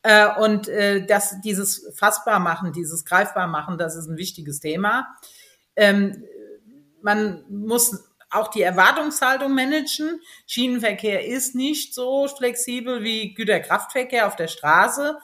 Äh, 0.02 0.28
und 0.40 0.70
äh, 0.70 1.06
das, 1.06 1.42
dieses 1.42 1.92
fassbar 1.94 2.40
machen, 2.40 2.72
dieses 2.72 3.04
greifbar 3.04 3.48
machen, 3.48 3.78
das 3.78 3.98
ist 3.98 4.08
ein 4.08 4.18
wichtiges 4.18 4.62
Thema. 4.62 5.08
Ähm, 5.76 6.24
man 7.06 7.46
muss 7.50 8.04
auch 8.32 8.48
die 8.48 8.64
Erwartungshaltung 8.64 9.54
managen. 9.54 10.20
Schienenverkehr 10.48 11.24
ist 11.24 11.54
nicht 11.54 11.94
so 11.94 12.28
flexibel 12.28 13.04
wie 13.04 13.36
Güterkraftverkehr 13.36 14.26
auf 14.26 14.36
der 14.36 14.48
Straße. 14.48 15.16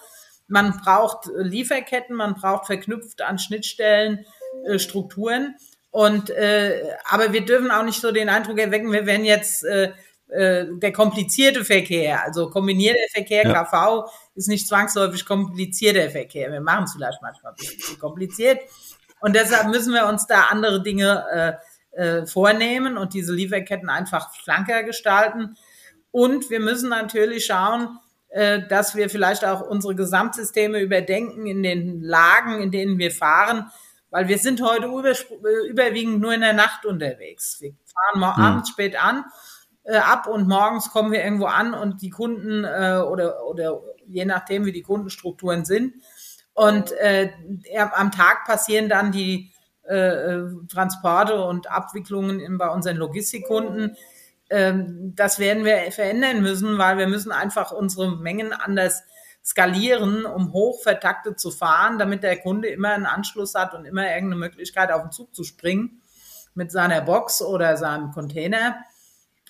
Man 0.48 0.80
braucht 0.80 1.28
Lieferketten, 1.36 2.16
man 2.16 2.36
braucht 2.36 2.68
verknüpft 2.68 3.24
an 3.24 3.40
Schnittstellen 3.40 4.26
äh, 4.68 4.78
Strukturen. 4.78 5.56
Und 5.90 6.30
äh, 6.30 6.84
aber 7.06 7.34
wir 7.34 7.44
dürfen 7.44 7.72
auch 7.72 7.84
nicht 7.84 8.00
so 8.00 8.12
den 8.12 8.30
Eindruck 8.30 8.60
erwecken, 8.60 8.92
wir 8.92 9.08
werden 9.08 9.26
jetzt 9.26 9.64
äh, 9.66 9.92
äh, 10.30 10.68
der 10.70 10.94
komplizierte 10.94 11.66
Verkehr, 11.66 12.24
also 12.24 12.52
kombinierter 12.52 13.00
Verkehr, 13.12 13.44
ja. 13.44 13.64
KV, 13.66 14.08
ist 14.36 14.48
nicht 14.48 14.68
zwangsläufig 14.68 15.26
komplizierter 15.26 16.12
Verkehr. 16.12 16.52
Wir 16.52 16.62
machen 16.62 16.84
es 16.84 16.94
vielleicht 16.94 17.22
manchmal 17.24 17.54
ein 17.54 17.56
bisschen 17.56 17.80
zu 17.80 17.98
kompliziert. 17.98 18.60
Und 19.22 19.36
deshalb 19.36 19.68
müssen 19.68 19.94
wir 19.94 20.08
uns 20.08 20.28
da 20.28 20.46
andere 20.50 20.82
Dinge 20.82 21.26
äh, 21.32 21.54
äh, 21.92 22.26
vornehmen 22.26 22.98
und 22.98 23.14
diese 23.14 23.34
Lieferketten 23.34 23.90
einfach 23.90 24.34
schlanker 24.34 24.84
gestalten. 24.84 25.58
Und 26.12 26.50
wir 26.50 26.60
müssen 26.60 26.90
natürlich 26.90 27.46
schauen, 27.46 28.00
äh, 28.30 28.62
dass 28.68 28.96
wir 28.96 29.10
vielleicht 29.10 29.46
auch 29.46 29.62
unsere 29.62 29.96
Gesamtsysteme 29.96 30.80
überdenken 30.80 31.46
in 31.48 31.64
den 31.64 32.02
Lagen, 32.02 32.62
in 32.62 32.72
denen 32.72 32.98
wir 32.98 33.12
fahren, 33.12 33.72
weil 34.10 34.28
wir 34.28 34.38
sind 34.38 34.62
heute 34.62 34.88
über, 34.88 35.14
überwiegend 35.70 36.20
nur 36.20 36.34
in 36.34 36.42
der 36.42 36.54
Nacht 36.54 36.86
unterwegs. 36.86 37.60
Wir 37.62 37.74
fahren 37.86 38.20
mal 38.20 38.36
hm. 38.36 38.44
abends 38.44 38.70
spät 38.70 39.02
an, 39.02 39.26
äh, 39.84 39.98
ab 39.98 40.28
und 40.28 40.48
morgens 40.48 40.92
kommen 40.92 41.12
wir 41.12 41.24
irgendwo 41.24 41.46
an 41.46 41.74
und 41.74 42.02
die 42.02 42.10
Kunden 42.10 42.64
äh, 42.64 43.02
oder, 43.06 43.46
oder 43.46 43.82
je 44.08 44.26
nachdem, 44.26 44.66
wie 44.66 44.72
die 44.72 44.84
Kundenstrukturen 44.84 45.66
sind. 45.66 45.96
Und 46.54 46.92
äh, 46.94 47.32
am 47.94 48.12
Tag 48.12 48.46
passieren 48.46 48.90
dann 48.90 49.12
die 49.12 49.52
äh, 49.92 50.36
äh, 50.36 50.50
Transporte 50.70 51.44
und 51.44 51.70
Abwicklungen 51.70 52.40
in, 52.40 52.58
bei 52.58 52.70
unseren 52.70 52.96
Logistikkunden. 52.96 53.98
Ähm, 54.50 55.14
das 55.16 55.38
werden 55.38 55.66
wir 55.66 55.92
verändern 55.92 56.42
müssen, 56.42 56.78
weil 56.78 56.98
wir 56.98 57.08
müssen 57.08 57.34
einfach 57.34 57.72
unsere 57.72 58.16
Mengen 58.16 58.54
anders 58.54 59.04
skalieren, 59.44 60.26
um 60.26 60.54
hochvertaktet 60.54 61.42
zu 61.42 61.52
fahren, 61.52 62.00
damit 62.00 62.24
der 62.24 62.38
Kunde 62.38 62.70
immer 62.70 62.94
einen 62.94 63.06
Anschluss 63.06 63.54
hat 63.54 63.74
und 63.74 63.84
immer 63.84 64.04
irgendeine 64.04 64.40
Möglichkeit, 64.40 64.92
auf 64.92 65.02
den 65.02 65.12
Zug 65.12 65.36
zu 65.36 65.44
springen 65.44 66.02
mit 66.54 66.72
seiner 66.72 67.02
Box 67.02 67.42
oder 67.42 67.76
seinem 67.76 68.12
Container. 68.12 68.78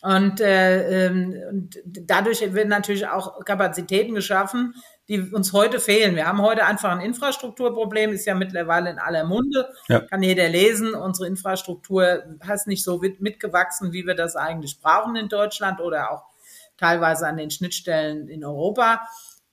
Und, 0.02 0.42
äh, 0.42 1.06
ähm, 1.06 1.36
und 1.52 1.80
dadurch 1.86 2.42
werden 2.54 2.70
natürlich 2.70 3.08
auch 3.08 3.46
Kapazitäten 3.46 4.16
geschaffen, 4.16 4.74
die 5.12 5.20
uns 5.20 5.52
heute 5.52 5.82
fehlen. 5.82 6.16
Wir 6.16 6.26
haben 6.26 6.42
heute 6.42 6.66
einfach 6.66 6.90
ein 6.90 7.02
Infrastrukturproblem, 7.02 8.14
ist 8.14 8.26
ja 8.26 8.34
mittlerweile 8.34 8.90
in 8.90 8.98
aller 8.98 9.26
Munde, 9.26 9.68
ja. 9.90 10.00
kann 10.00 10.24
jeder 10.24 10.48
lesen. 10.48 10.94
Unsere 10.94 11.28
Infrastruktur 11.28 12.24
ist 12.54 12.68
nicht 12.68 12.82
so 12.82 13.02
mitgewachsen, 13.20 13.92
wie 13.92 14.08
wir 14.08 14.16
das 14.16 14.38
eigentlich 14.38 14.80
brauchen 14.80 15.18
in 15.18 15.28
Deutschland 15.28 15.82
oder 15.82 16.12
auch 16.12 16.24
teilweise 16.78 17.28
an 17.28 17.36
den 17.36 17.52
Schnittstellen 17.52 18.30
in 18.30 18.46
Europa. 18.46 19.02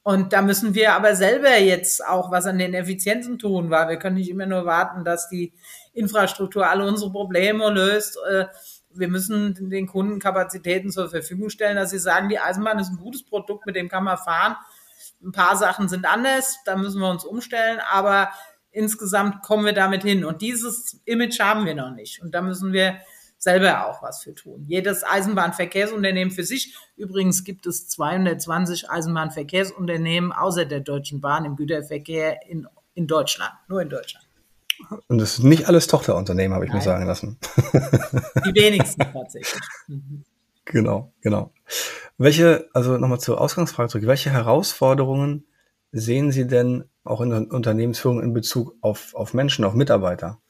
Und 0.05 0.33
da 0.33 0.43
müssen 0.43 0.77
wir 0.77 0.93
aber 0.95 1.17
selber 1.17 1.59
jetzt 1.59 2.07
auch 2.07 2.31
was 2.31 2.47
an 2.47 2.59
den 2.59 2.73
Effizienzen 2.73 3.41
tun, 3.41 3.69
weil 3.69 3.89
wir 3.89 3.97
können 3.97 4.17
nicht 4.17 4.31
immer 4.31 4.47
nur 4.47 4.65
warten, 4.65 5.05
dass 5.05 5.29
die 5.29 5.53
Infrastruktur 5.93 6.69
alle 6.69 6.87
unsere 6.87 7.11
Probleme 7.11 7.69
löst. 7.71 8.17
Äh, 8.31 8.47
wir 8.91 9.09
müssen 9.09 9.69
den 9.71 9.89
Kunden 9.89 10.21
Kapazitäten 10.21 10.91
zur 10.91 11.11
Verfügung 11.11 11.51
stellen, 11.51 11.77
dass 11.77 11.91
sie 11.91 11.99
sagen, 11.99 12.29
die 12.29 12.39
Eisenbahn 12.39 12.79
ist 12.79 12.91
ein 12.91 12.97
gutes 12.97 13.25
Produkt, 13.25 13.67
mit 13.67 13.75
dem 13.75 13.89
kann 13.89 14.05
man 14.05 14.17
fahren. 14.19 14.57
Ein 15.23 15.33
paar 15.33 15.57
Sachen 15.57 15.89
sind 15.89 16.07
anders, 16.07 16.59
da 16.65 16.77
müssen 16.77 17.01
wir 17.01 17.11
uns 17.11 17.25
umstellen, 17.25 17.81
aber 17.91 18.31
insgesamt 18.71 19.43
kommen 19.43 19.65
wir 19.65 19.73
damit 19.73 20.03
hin. 20.03 20.25
Und 20.25 20.43
dieses 20.43 21.01
Image 21.05 21.41
haben 21.41 21.67
wir 21.67 21.75
noch 21.75 21.91
nicht. 21.91 22.23
Und 22.23 22.35
da 22.35 22.43
müssen 22.43 22.73
wir 22.73 22.99
selber 23.39 23.87
auch 23.87 24.03
was 24.03 24.23
für 24.23 24.35
tun. 24.35 24.65
Jedes 24.67 25.05
Eisenbahnverkehrsunternehmen 25.05 26.33
für 26.33 26.45
sich. 26.45 26.77
Übrigens 26.97 27.45
gibt 27.45 27.67
es 27.67 27.89
220 27.89 28.91
Eisenbahnverkehrsunternehmen 28.91 30.33
außer 30.33 30.65
der 30.65 30.81
Deutschen 30.81 31.21
Bahn 31.21 31.45
im 31.45 31.57
Güterverkehr 31.57 32.41
in, 32.49 32.67
in 32.95 33.07
Deutschland, 33.07 33.53
nur 33.69 33.81
in 33.81 33.89
Deutschland. 33.89 34.27
Und 35.09 35.19
das 35.19 35.37
sind 35.37 35.49
nicht 35.49 35.67
alles 35.67 35.87
Tochterunternehmen, 35.87 36.55
habe 36.55 36.65
ich 36.65 36.71
Nein. 36.71 36.79
mir 36.79 36.85
sagen 36.85 37.07
lassen. 37.07 37.39
Die 38.47 38.55
wenigsten 38.55 39.03
tatsächlich. 39.13 39.61
Genau, 40.71 41.15
genau. 41.23 41.51
Welche, 42.19 42.69
also 42.73 42.99
nochmal 42.99 43.21
zur 43.21 43.41
Ausgangsfrage 43.41 43.91
zurück, 43.91 44.07
welche 44.07 44.31
Herausforderungen 44.31 45.47
sehen 45.93 46.33
Sie 46.33 46.47
denn 46.47 46.85
auch 47.05 47.21
in 47.21 47.31
der 47.31 47.51
Unternehmensführung 47.51 48.21
in 48.21 48.35
Bezug 48.35 48.75
auf, 48.81 49.15
auf 49.15 49.35
Menschen, 49.35 49.65
auf 49.65 49.75
Mitarbeiter? 49.75 50.41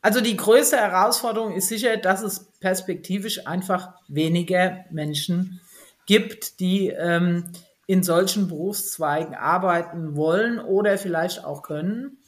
Also 0.00 0.22
die 0.22 0.36
größte 0.36 0.78
Herausforderung 0.78 1.52
ist 1.52 1.68
sicher, 1.68 1.98
dass 1.98 2.22
es 2.22 2.50
perspektivisch 2.60 3.46
einfach 3.46 3.92
weniger 4.08 4.84
Menschen 4.90 5.60
gibt, 6.06 6.58
die 6.60 6.88
ähm, 6.88 7.52
in 7.86 8.02
solchen 8.02 8.48
Berufszweigen 8.48 9.34
arbeiten 9.34 10.16
wollen 10.16 10.58
oder 10.58 10.96
vielleicht 10.96 11.44
auch 11.44 11.62
können. 11.62 12.18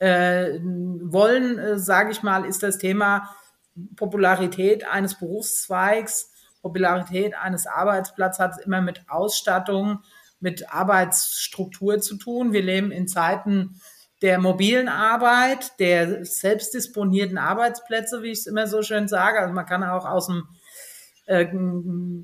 Äh, 0.00 0.58
wollen, 0.60 1.58
äh, 1.58 1.78
sage 1.78 2.10
ich 2.10 2.24
mal, 2.24 2.44
ist 2.44 2.64
das 2.64 2.78
Thema 2.78 3.30
Popularität 3.96 4.86
eines 4.88 5.18
Berufszweigs, 5.18 6.33
Popularität 6.64 7.34
eines 7.34 7.66
Arbeitsplatzes 7.66 8.38
hat 8.38 8.58
immer 8.64 8.80
mit 8.80 9.02
Ausstattung, 9.08 9.98
mit 10.40 10.72
Arbeitsstruktur 10.72 12.00
zu 12.00 12.16
tun. 12.16 12.54
Wir 12.54 12.62
leben 12.62 12.90
in 12.90 13.06
Zeiten 13.06 13.82
der 14.22 14.38
mobilen 14.38 14.88
Arbeit, 14.88 15.78
der 15.78 16.24
selbstdisponierten 16.24 17.36
Arbeitsplätze, 17.36 18.22
wie 18.22 18.30
ich 18.30 18.38
es 18.38 18.46
immer 18.46 18.66
so 18.66 18.80
schön 18.80 19.08
sage. 19.08 19.40
Also 19.40 19.52
man 19.52 19.66
kann 19.66 19.84
auch 19.84 20.06
aus 20.06 20.28
dem 20.28 20.48
äh, 21.26 21.44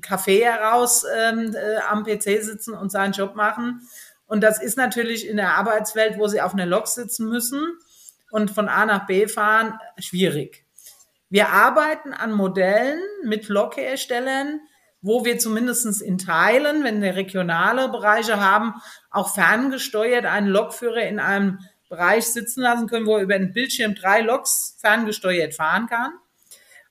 Café 0.01 0.43
heraus 0.43 1.05
ähm, 1.15 1.53
äh, 1.53 1.77
am 1.87 2.03
PC 2.03 2.43
sitzen 2.43 2.73
und 2.73 2.91
seinen 2.91 3.13
Job 3.13 3.35
machen. 3.35 3.87
Und 4.25 4.41
das 4.41 4.59
ist 4.59 4.75
natürlich 4.75 5.27
in 5.27 5.37
der 5.37 5.55
Arbeitswelt, 5.55 6.17
wo 6.17 6.27
sie 6.27 6.41
auf 6.41 6.53
einer 6.53 6.65
Lok 6.65 6.87
sitzen 6.87 7.29
müssen 7.29 7.61
und 8.31 8.49
von 8.49 8.69
A 8.69 8.87
nach 8.87 9.05
B 9.05 9.27
fahren, 9.27 9.77
schwierig. 9.99 10.65
Wir 11.31 11.49
arbeiten 11.49 12.13
an 12.13 12.33
Modellen 12.33 12.99
mit 13.23 13.47
Lokherstellern, 13.47 14.59
wo 15.01 15.23
wir 15.23 15.39
zumindest 15.39 16.01
in 16.01 16.17
Teilen, 16.17 16.83
wenn 16.83 17.01
wir 17.01 17.15
regionale 17.15 17.87
Bereiche 17.87 18.39
haben, 18.39 18.75
auch 19.09 19.33
ferngesteuert 19.33 20.25
einen 20.25 20.47
Lokführer 20.47 21.07
in 21.07 21.19
einem 21.19 21.59
Bereich 21.89 22.27
sitzen 22.27 22.61
lassen 22.61 22.87
können, 22.87 23.05
wo 23.05 23.15
er 23.15 23.23
über 23.23 23.39
den 23.39 23.53
Bildschirm 23.53 23.95
drei 23.95 24.19
Loks 24.19 24.75
ferngesteuert 24.79 25.55
fahren 25.55 25.87
kann. 25.87 26.11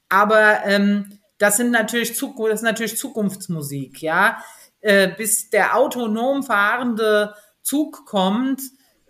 Aber 0.09 0.65
ähm, 0.65 1.19
das 1.37 1.59
sind 1.59 1.71
natürlich 1.71 2.19
das 2.19 2.55
ist 2.55 2.63
natürlich 2.63 2.97
Zukunftsmusik, 2.97 4.01
ja. 4.01 4.43
Äh, 4.81 5.09
bis 5.09 5.51
der 5.51 5.77
autonom 5.77 6.43
fahrende 6.43 7.35
Zug 7.63 8.07
kommt, 8.07 8.63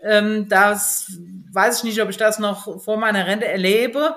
ähm, 0.03 0.49
das 0.49 1.13
weiß 1.53 1.79
ich 1.79 1.85
nicht, 1.85 2.03
ob 2.03 2.09
ich 2.09 2.17
das 2.17 2.41
noch 2.41 2.83
vor 2.83 2.97
meiner 2.97 3.27
Rente 3.27 3.47
erlebe. 3.47 4.17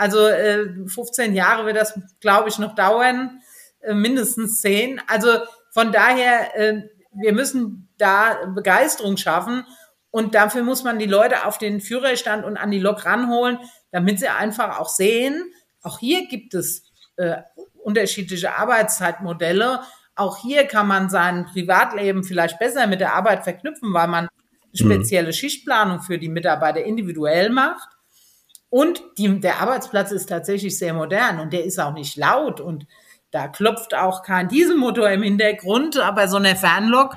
Also 0.00 0.26
äh, 0.26 0.66
15 0.86 1.34
Jahre 1.34 1.66
wird 1.66 1.76
das, 1.76 1.98
glaube 2.20 2.48
ich, 2.48 2.58
noch 2.58 2.74
dauern, 2.74 3.40
äh, 3.80 3.92
mindestens 3.92 4.60
10. 4.60 5.00
Also 5.06 5.28
von 5.72 5.92
daher, 5.92 6.56
äh, 6.58 6.82
wir 7.12 7.34
müssen 7.34 7.88
da 7.98 8.46
Begeisterung 8.54 9.18
schaffen 9.18 9.66
und 10.10 10.34
dafür 10.34 10.62
muss 10.62 10.84
man 10.84 10.98
die 10.98 11.06
Leute 11.06 11.44
auf 11.44 11.58
den 11.58 11.80
Führerstand 11.82 12.46
und 12.46 12.56
an 12.56 12.70
die 12.70 12.78
Lok 12.78 13.04
ranholen, 13.04 13.58
damit 13.92 14.20
sie 14.20 14.28
einfach 14.28 14.78
auch 14.78 14.88
sehen, 14.88 15.52
auch 15.82 15.98
hier 15.98 16.26
gibt 16.28 16.54
es 16.54 16.82
äh, 17.16 17.36
unterschiedliche 17.82 18.56
Arbeitszeitmodelle. 18.56 19.80
Auch 20.14 20.38
hier 20.38 20.64
kann 20.64 20.86
man 20.86 21.10
sein 21.10 21.46
Privatleben 21.46 22.24
vielleicht 22.24 22.58
besser 22.58 22.86
mit 22.86 23.00
der 23.00 23.14
Arbeit 23.14 23.44
verknüpfen, 23.44 23.92
weil 23.92 24.08
man 24.08 24.24
mhm. 24.24 24.28
spezielle 24.72 25.32
Schichtplanung 25.32 26.00
für 26.00 26.18
die 26.18 26.28
Mitarbeiter 26.28 26.82
individuell 26.82 27.50
macht. 27.50 27.88
Und 28.70 29.02
die, 29.18 29.40
der 29.40 29.60
Arbeitsplatz 29.60 30.12
ist 30.12 30.28
tatsächlich 30.28 30.78
sehr 30.78 30.94
modern 30.94 31.40
und 31.40 31.52
der 31.52 31.64
ist 31.64 31.78
auch 31.78 31.92
nicht 31.92 32.16
laut 32.16 32.60
und 32.60 32.86
da 33.32 33.46
klopft 33.46 33.94
auch 33.94 34.22
kein 34.22 34.48
Dieselmotor 34.48 35.08
im 35.10 35.22
Hintergrund, 35.22 35.98
aber 35.98 36.26
so 36.28 36.36
eine 36.36 36.56
Fernlok 36.56 37.16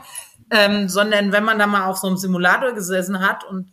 ähm, 0.54 0.88
sondern 0.88 1.32
wenn 1.32 1.44
man 1.44 1.60
da 1.60 1.68
mal 1.68 1.88
auf 1.88 1.98
so 1.98 2.08
einem 2.08 2.18
Simulator 2.18 2.74
gesessen 2.74 3.28
hat 3.28 3.44
und 3.44 3.72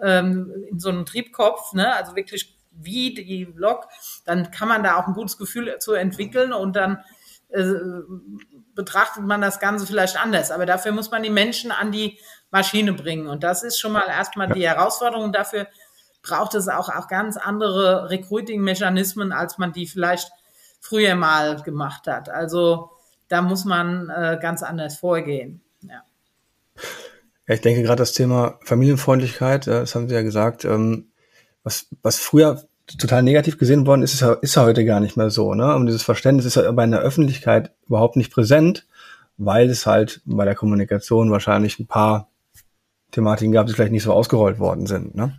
ähm, 0.00 0.50
in 0.70 0.80
so 0.80 0.88
einem 0.88 1.04
Triebkopf, 1.04 1.74
ne, 1.74 1.94
also 1.94 2.16
wirklich 2.16 2.58
wie 2.70 3.14
die 3.14 3.52
Lok, 3.54 3.86
dann 4.24 4.50
kann 4.50 4.68
man 4.68 4.82
da 4.82 4.96
auch 4.96 5.06
ein 5.06 5.12
gutes 5.12 5.36
Gefühl 5.36 5.76
zu 5.78 5.92
entwickeln 5.92 6.54
und 6.54 6.74
dann 6.74 7.04
äh, 7.50 7.62
betrachtet 8.74 9.24
man 9.24 9.42
das 9.42 9.60
Ganze 9.60 9.86
vielleicht 9.86 10.16
anders. 10.16 10.50
Aber 10.50 10.64
dafür 10.64 10.92
muss 10.92 11.10
man 11.10 11.22
die 11.22 11.30
Menschen 11.30 11.70
an 11.70 11.92
die 11.92 12.18
Maschine 12.50 12.94
bringen. 12.94 13.26
Und 13.26 13.44
das 13.44 13.62
ist 13.62 13.78
schon 13.78 13.92
mal 13.92 14.08
erstmal 14.08 14.48
die 14.48 14.66
Herausforderung. 14.66 15.32
Dafür 15.32 15.66
braucht 16.22 16.54
es 16.54 16.68
auch, 16.68 16.88
auch 16.88 17.08
ganz 17.08 17.36
andere 17.36 18.08
Recruiting-Mechanismen, 18.10 19.32
als 19.32 19.58
man 19.58 19.72
die 19.72 19.86
vielleicht 19.86 20.30
früher 20.80 21.14
mal 21.14 21.60
gemacht 21.62 22.06
hat. 22.06 22.28
Also 22.28 22.90
da 23.28 23.42
muss 23.42 23.64
man 23.64 24.10
äh, 24.10 24.38
ganz 24.40 24.62
anders 24.62 24.98
vorgehen. 24.98 25.60
Ja. 25.82 26.02
ja 27.48 27.54
ich 27.54 27.60
denke 27.60 27.82
gerade 27.82 28.00
das 28.00 28.12
Thema 28.12 28.58
Familienfreundlichkeit, 28.64 29.66
das 29.66 29.94
haben 29.94 30.08
Sie 30.08 30.14
ja 30.14 30.22
gesagt, 30.22 30.64
ähm, 30.64 31.08
was, 31.64 31.86
was 32.02 32.18
früher 32.18 32.62
total 32.98 33.22
negativ 33.22 33.58
gesehen 33.58 33.86
worden 33.86 34.02
ist, 34.02 34.14
ist 34.14 34.20
ja, 34.20 34.32
ist 34.34 34.56
heute 34.56 34.84
gar 34.84 35.00
nicht 35.00 35.16
mehr 35.16 35.30
so. 35.30 35.54
Ne? 35.54 35.74
Und 35.74 35.86
dieses 35.86 36.02
Verständnis 36.02 36.46
ist 36.46 36.58
aber 36.58 36.84
in 36.84 36.90
der 36.90 37.00
Öffentlichkeit 37.00 37.72
überhaupt 37.86 38.16
nicht 38.16 38.32
präsent, 38.32 38.86
weil 39.36 39.70
es 39.70 39.86
halt 39.86 40.20
bei 40.24 40.44
der 40.44 40.54
Kommunikation 40.54 41.30
wahrscheinlich 41.30 41.78
ein 41.78 41.86
paar 41.86 42.28
Thematiken 43.12 43.52
gab, 43.52 43.66
die 43.66 43.72
vielleicht 43.72 43.92
nicht 43.92 44.02
so 44.02 44.12
ausgerollt 44.12 44.58
worden 44.58 44.86
sind. 44.86 45.14
Ne? 45.14 45.36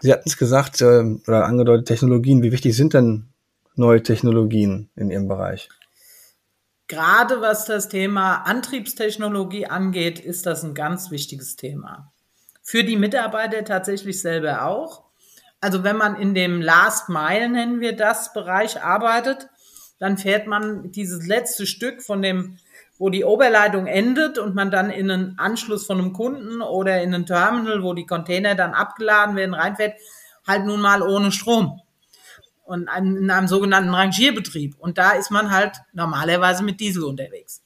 Sie 0.00 0.12
hatten 0.12 0.28
es 0.28 0.36
gesagt 0.36 0.80
äh, 0.80 1.04
oder 1.26 1.46
angedeutet, 1.46 1.88
Technologien. 1.88 2.42
Wie 2.42 2.52
wichtig 2.52 2.76
sind 2.76 2.94
denn 2.94 3.28
neue 3.76 4.02
Technologien 4.02 4.90
in 4.96 5.10
Ihrem 5.10 5.28
Bereich? 5.28 5.68
Gerade 6.88 7.40
was 7.40 7.66
das 7.66 7.88
Thema 7.88 8.42
Antriebstechnologie 8.42 9.66
angeht, 9.66 10.18
ist 10.18 10.46
das 10.46 10.64
ein 10.64 10.74
ganz 10.74 11.10
wichtiges 11.10 11.54
Thema. 11.54 12.12
Für 12.62 12.82
die 12.82 12.96
Mitarbeiter 12.96 13.64
tatsächlich 13.64 14.20
selber 14.20 14.66
auch. 14.66 15.04
Also 15.60 15.84
wenn 15.84 15.96
man 15.96 16.16
in 16.16 16.34
dem 16.34 16.60
Last 16.60 17.08
Mile, 17.08 17.48
nennen 17.48 17.80
wir 17.80 17.94
das, 17.94 18.32
Bereich 18.32 18.82
arbeitet, 18.82 19.48
dann 19.98 20.18
fährt 20.18 20.46
man 20.46 20.90
dieses 20.90 21.26
letzte 21.26 21.66
Stück 21.66 22.02
von 22.02 22.22
dem, 22.22 22.58
wo 23.00 23.10
die 23.10 23.24
Oberleitung 23.24 23.88
endet 23.88 24.38
und 24.38 24.54
man 24.54 24.70
dann 24.70 24.90
in 24.90 25.10
einen 25.10 25.38
Anschluss 25.40 25.84
von 25.84 25.98
einem 25.98 26.12
Kunden 26.12 26.62
oder 26.62 27.02
in 27.02 27.12
ein 27.12 27.26
Terminal, 27.26 27.82
wo 27.82 27.94
die 27.94 28.06
Container 28.06 28.54
dann 28.54 28.74
abgeladen 28.74 29.34
werden, 29.34 29.54
reinfährt, 29.54 29.94
halt 30.46 30.66
nun 30.66 30.80
mal 30.80 31.02
ohne 31.02 31.32
Strom. 31.32 31.80
Und 32.62 32.82
in 32.96 33.28
einem 33.28 33.48
sogenannten 33.48 33.92
Rangierbetrieb. 33.92 34.76
Und 34.78 34.98
da 34.98 35.10
ist 35.10 35.32
man 35.32 35.50
halt 35.50 35.72
normalerweise 35.92 36.62
mit 36.62 36.78
Diesel 36.78 37.02
unterwegs. 37.02 37.62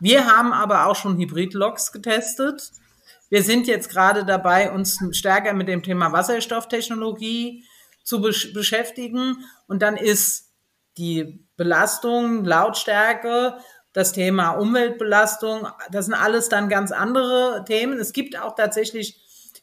Wir 0.00 0.26
haben 0.26 0.52
aber 0.52 0.86
auch 0.86 0.96
schon 0.96 1.16
Hybrid-Loks 1.16 1.92
getestet 1.92 2.72
wir 3.34 3.42
sind 3.42 3.66
jetzt 3.66 3.88
gerade 3.88 4.24
dabei, 4.24 4.70
uns 4.70 5.00
stärker 5.10 5.54
mit 5.54 5.66
dem 5.66 5.82
Thema 5.82 6.12
Wasserstofftechnologie 6.12 7.64
zu 8.04 8.20
besch 8.20 8.52
beschäftigen. 8.52 9.44
Und 9.66 9.82
dann 9.82 9.96
ist 9.96 10.52
die 10.98 11.44
Belastung, 11.56 12.44
Lautstärke, 12.44 13.58
das 13.94 14.12
Thema 14.12 14.50
Umweltbelastung, 14.50 15.68
das 15.90 16.06
sind 16.06 16.14
alles 16.14 16.48
dann 16.50 16.68
ganz 16.68 16.92
andere 16.92 17.64
Themen. 17.66 17.98
Es 17.98 18.12
gibt 18.12 18.38
auch 18.38 18.56
tatsächlich 18.56 19.20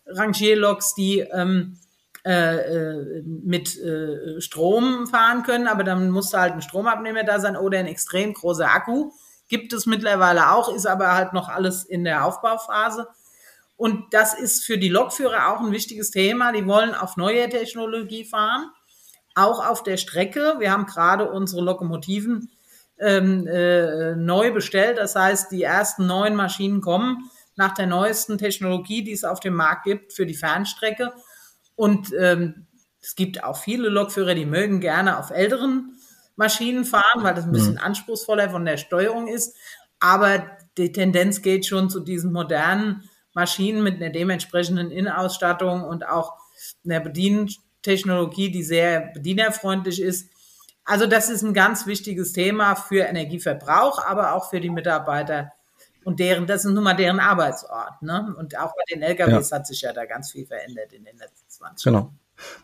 Rangierloks, 0.07 0.95
die 0.95 1.19
ähm, 1.19 1.77
äh, 2.25 2.55
äh 2.55 3.23
mit 3.23 3.77
äh, 3.77 4.39
Strom 4.39 5.05
fahren 5.05 5.43
können, 5.43 5.67
aber 5.67 5.83
dann 5.83 6.09
muss 6.09 6.31
da 6.31 6.41
halt 6.41 6.53
ein 6.53 6.61
Stromabnehmer 6.61 7.23
da 7.25 7.39
sein 7.39 7.57
oder 7.57 7.77
ein 7.77 7.87
extrem 7.87 8.33
großer 8.33 8.67
Akku. 8.67 9.11
Gibt 9.49 9.73
es 9.73 9.85
mittlerweile 9.85 10.53
auch, 10.53 10.73
ist 10.73 10.87
aber 10.87 11.13
halt 11.13 11.33
noch 11.33 11.49
alles 11.49 11.83
in 11.83 12.05
der 12.05 12.25
Aufbauphase. 12.25 13.09
Und 13.75 14.13
das 14.13 14.33
ist 14.33 14.63
für 14.63 14.77
die 14.77 14.89
Lokführer 14.89 15.51
auch 15.51 15.59
ein 15.59 15.73
wichtiges 15.73 16.09
Thema. 16.09 16.53
Die 16.53 16.65
wollen 16.65 16.95
auf 16.95 17.17
neue 17.17 17.49
Technologie 17.49 18.23
fahren, 18.23 18.71
auch 19.35 19.67
auf 19.67 19.83
der 19.83 19.97
Strecke. 19.97 20.55
Wir 20.59 20.71
haben 20.71 20.85
gerade 20.85 21.29
unsere 21.29 21.61
Lokomotiven 21.61 22.49
ähm, 23.01 23.47
äh, 23.47 24.15
neu 24.15 24.51
bestellt. 24.53 24.97
Das 24.97 25.15
heißt, 25.15 25.51
die 25.51 25.63
ersten 25.63 26.05
neuen 26.05 26.35
Maschinen 26.35 26.81
kommen 26.81 27.29
nach 27.55 27.73
der 27.73 27.87
neuesten 27.87 28.37
Technologie, 28.37 29.03
die 29.03 29.11
es 29.11 29.23
auf 29.23 29.39
dem 29.39 29.55
Markt 29.55 29.83
gibt 29.83 30.13
für 30.13 30.25
die 30.25 30.35
Fernstrecke. 30.35 31.11
Und 31.75 32.13
ähm, 32.17 32.67
es 33.01 33.15
gibt 33.15 33.43
auch 33.43 33.57
viele 33.57 33.89
Lokführer, 33.89 34.35
die 34.35 34.45
mögen 34.45 34.79
gerne 34.79 35.17
auf 35.17 35.31
älteren 35.31 35.97
Maschinen 36.35 36.85
fahren, 36.85 37.23
weil 37.23 37.33
das 37.33 37.45
ein 37.45 37.51
bisschen 37.51 37.73
mhm. 37.73 37.81
anspruchsvoller 37.81 38.49
von 38.49 38.65
der 38.65 38.77
Steuerung 38.77 39.27
ist. 39.27 39.55
Aber 39.99 40.45
die 40.77 40.91
Tendenz 40.91 41.41
geht 41.41 41.65
schon 41.65 41.89
zu 41.89 41.99
diesen 41.99 42.31
modernen 42.31 43.09
Maschinen 43.33 43.83
mit 43.83 43.95
einer 43.95 44.11
dementsprechenden 44.11 44.91
Innenausstattung 44.91 45.83
und 45.83 46.07
auch 46.07 46.33
einer 46.85 46.99
Bedientechnologie, 46.99 48.51
die 48.51 48.63
sehr 48.63 49.11
bedienerfreundlich 49.13 50.01
ist. 50.01 50.29
Also 50.83 51.07
das 51.07 51.29
ist 51.29 51.43
ein 51.43 51.53
ganz 51.53 51.85
wichtiges 51.85 52.33
Thema 52.33 52.75
für 52.75 53.03
Energieverbrauch, 53.03 54.03
aber 54.03 54.33
auch 54.33 54.49
für 54.49 54.59
die 54.59 54.69
Mitarbeiter 54.69 55.51
und 56.03 56.19
deren, 56.19 56.47
das 56.47 56.65
ist 56.65 56.71
nun 56.71 56.83
mal 56.83 56.95
deren 56.95 57.19
Arbeitsort. 57.19 58.01
Ne? 58.01 58.33
Und 58.37 58.57
auch 58.57 58.73
bei 58.73 58.83
den 58.91 59.03
LKWs 59.03 59.51
ja. 59.51 59.57
hat 59.57 59.67
sich 59.67 59.81
ja 59.81 59.93
da 59.93 60.05
ganz 60.05 60.31
viel 60.31 60.45
verändert 60.45 60.93
in 60.93 61.03
den 61.03 61.17
letzten 61.17 61.49
20 61.49 61.85
Jahren. 61.85 61.95
Genau. 61.95 62.13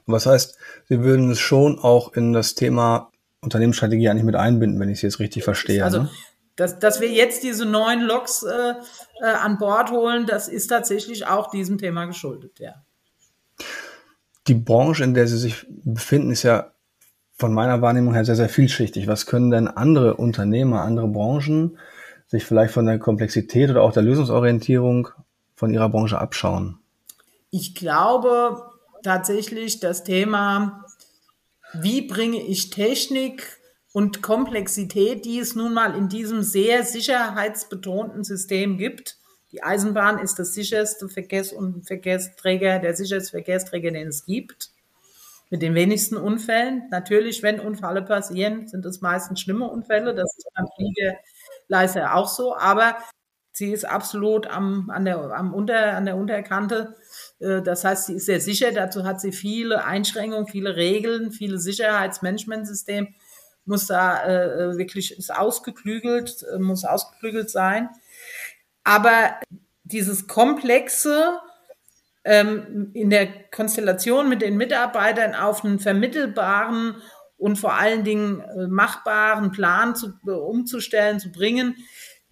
Was 0.08 0.26
heißt, 0.26 0.58
Sie 0.90 1.02
würden 1.02 1.30
es 1.30 1.40
schon 1.40 1.78
auch 1.78 2.14
in 2.14 2.34
das 2.34 2.56
Thema 2.56 3.12
Unternehmensstrategie 3.42 4.10
eigentlich 4.10 4.24
mit 4.24 4.36
einbinden, 4.36 4.80
wenn 4.80 4.90
ich 4.90 4.98
es 4.98 5.02
jetzt 5.04 5.20
richtig 5.20 5.44
verstehe. 5.44 5.84
Also 5.84 6.04
ne? 6.04 6.10
dass, 6.56 6.80
dass 6.80 7.00
wir 7.00 7.10
jetzt 7.10 7.44
diese 7.44 7.66
neuen 7.66 8.02
Loks 8.02 8.44
äh, 8.44 8.74
äh, 9.22 9.26
an 9.26 9.60
Bord 9.60 9.92
holen, 9.92 10.26
das 10.26 10.48
ist 10.48 10.68
tatsächlich 10.68 11.28
auch 11.28 11.52
diesem 11.52 11.78
Thema 11.78 12.06
geschuldet, 12.06 12.60
ja. 12.60 12.84
Die 14.48 14.56
Branche, 14.56 15.04
in 15.04 15.14
der 15.14 15.28
Sie 15.28 15.38
sich 15.38 15.66
befinden, 15.68 16.32
ist 16.32 16.44
ja 16.44 16.72
von 17.38 17.54
meiner 17.54 17.82
Wahrnehmung 17.82 18.14
her 18.14 18.26
sehr, 18.26 18.36
sehr 18.36 18.50
vielschichtig. 18.50 19.08
Was 19.08 19.26
können 19.26 19.52
denn 19.52 19.68
andere 19.68 20.16
Unternehmer, 20.16 20.82
andere 20.82 21.08
Branchen 21.08 21.78
sich 22.28 22.44
vielleicht 22.44 22.74
von 22.74 22.86
der 22.86 23.00
Komplexität 23.00 23.70
oder 23.70 23.84
auch 23.84 23.94
der 23.94 24.04
Lösungsorientierung 24.04 25.10
von 25.56 25.74
ihrer 25.74 25.90
Branche 25.90 26.20
abschauen? 26.20 26.80
Ich 27.52 27.76
glaube 27.76 28.62
tatsächlich 29.04 29.80
das 29.80 30.04
Thema, 30.04 30.84
wie 31.74 32.02
bringe 32.02 32.42
ich 32.42 32.72
Technik 32.72 33.60
und 33.94 34.22
Komplexität, 34.22 35.26
die 35.26 35.40
es 35.40 35.56
nun 35.56 35.74
mal 35.74 35.96
in 35.96 36.10
diesem 36.10 36.44
sehr 36.44 36.84
sicherheitsbetonten 36.84 38.24
System 38.24 38.78
gibt. 38.78 39.18
Die 39.52 39.64
Eisenbahn 39.64 40.20
ist 40.20 40.40
das 40.40 40.54
sicherste 40.54 41.08
Verkehrs- 41.08 41.54
und 41.54 41.88
Verkehrsträger, 41.88 42.80
der 42.80 42.96
sicherste 42.96 43.32
Verkehrsträger, 43.32 43.92
den 43.92 44.08
es 44.08 44.26
gibt. 44.26 44.72
Mit 45.50 45.62
den 45.62 45.76
wenigsten 45.76 46.18
Unfällen. 46.18 46.84
Natürlich, 46.92 47.42
wenn 47.44 47.60
Unfälle 47.60 48.02
passieren, 48.02 48.68
sind 48.68 48.86
es 48.86 49.02
meistens 49.02 49.40
schlimme 49.40 49.66
Unfälle. 49.70 50.14
Das 50.14 50.36
ist 50.38 50.48
beim 50.56 50.68
Fliegeleister 50.76 52.16
auch 52.16 52.28
so. 52.28 52.56
Aber 52.56 52.98
sie 53.54 53.72
ist 53.72 53.86
absolut 53.86 54.48
am, 54.48 54.90
an, 54.90 55.06
der, 55.06 55.18
am 55.32 55.54
Unter, 55.54 55.94
an 55.96 56.06
der 56.06 56.18
Unterkante. 56.18 56.96
Äh, 57.40 57.62
das 57.62 57.86
heißt, 57.86 58.08
sie 58.08 58.16
ist 58.16 58.26
sehr 58.26 58.42
sicher. 58.42 58.72
Dazu 58.72 59.06
hat 59.06 59.22
sie 59.22 59.32
viele 59.32 59.86
Einschränkungen, 59.86 60.48
viele 60.48 60.76
Regeln, 60.76 61.32
viele 61.32 61.58
Sicherheitsmanagementsysteme 61.60 63.08
muss 63.68 63.86
da 63.88 64.24
äh, 64.24 64.46
äh, 64.46 64.78
wirklich 64.78 65.18
ist 65.18 65.34
ausgeklügelt, 65.34 66.44
äh, 66.54 66.58
muss 66.58 66.86
ausgeklügelt 66.86 67.50
sein. 67.50 67.90
Aber 68.84 69.36
dieses 69.84 70.28
komplexe 70.28 71.40
ähm, 72.28 72.92
in 72.94 73.10
der 73.10 73.28
Konstellation 73.50 74.28
mit 74.28 74.42
den 74.42 74.58
Mitarbeitern 74.58 75.34
auf 75.34 75.64
einen 75.64 75.80
vermittelbaren 75.80 76.98
und 77.38 77.58
vor 77.58 77.76
allen 77.76 78.04
Dingen 78.04 78.42
äh, 78.42 78.68
machbaren 78.68 79.52
Plan 79.52 79.96
zu, 79.96 80.10
äh, 80.28 80.32
umzustellen, 80.32 81.22
zu 81.22 81.32
bringen, 81.32 81.78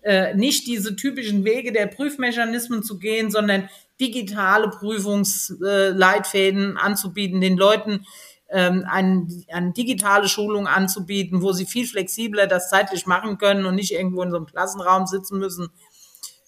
äh, 0.02 0.36
nicht 0.36 0.68
diese 0.68 0.98
typischen 0.98 1.46
Wege 1.46 1.72
der 1.72 1.88
Prüfmechanismen 1.88 2.84
zu 2.84 3.00
gehen, 3.00 3.32
sondern 3.32 3.70
digitale 4.02 4.70
Prüfungsleitfäden 4.70 6.76
anzubieten, 6.78 7.40
den 7.40 7.56
Leuten 7.56 8.06
ähm, 8.50 8.84
ein, 8.90 9.30
eine 9.48 9.72
digitale 9.72 10.28
Schulung 10.28 10.68
anzubieten, 10.68 11.42
wo 11.42 11.54
sie 11.54 11.66
viel 11.66 11.88
flexibler 11.88 12.48
das 12.48 12.70
zeitlich 12.70 13.06
machen 13.06 13.38
können 13.38 13.66
und 13.66 13.76
nicht 13.76 13.94
irgendwo 13.94 14.24
in 14.24 14.32
so 14.32 14.38
einem 14.38 14.46
Klassenraum 14.46 15.08
sitzen 15.08 15.40
müssen. 15.40 15.70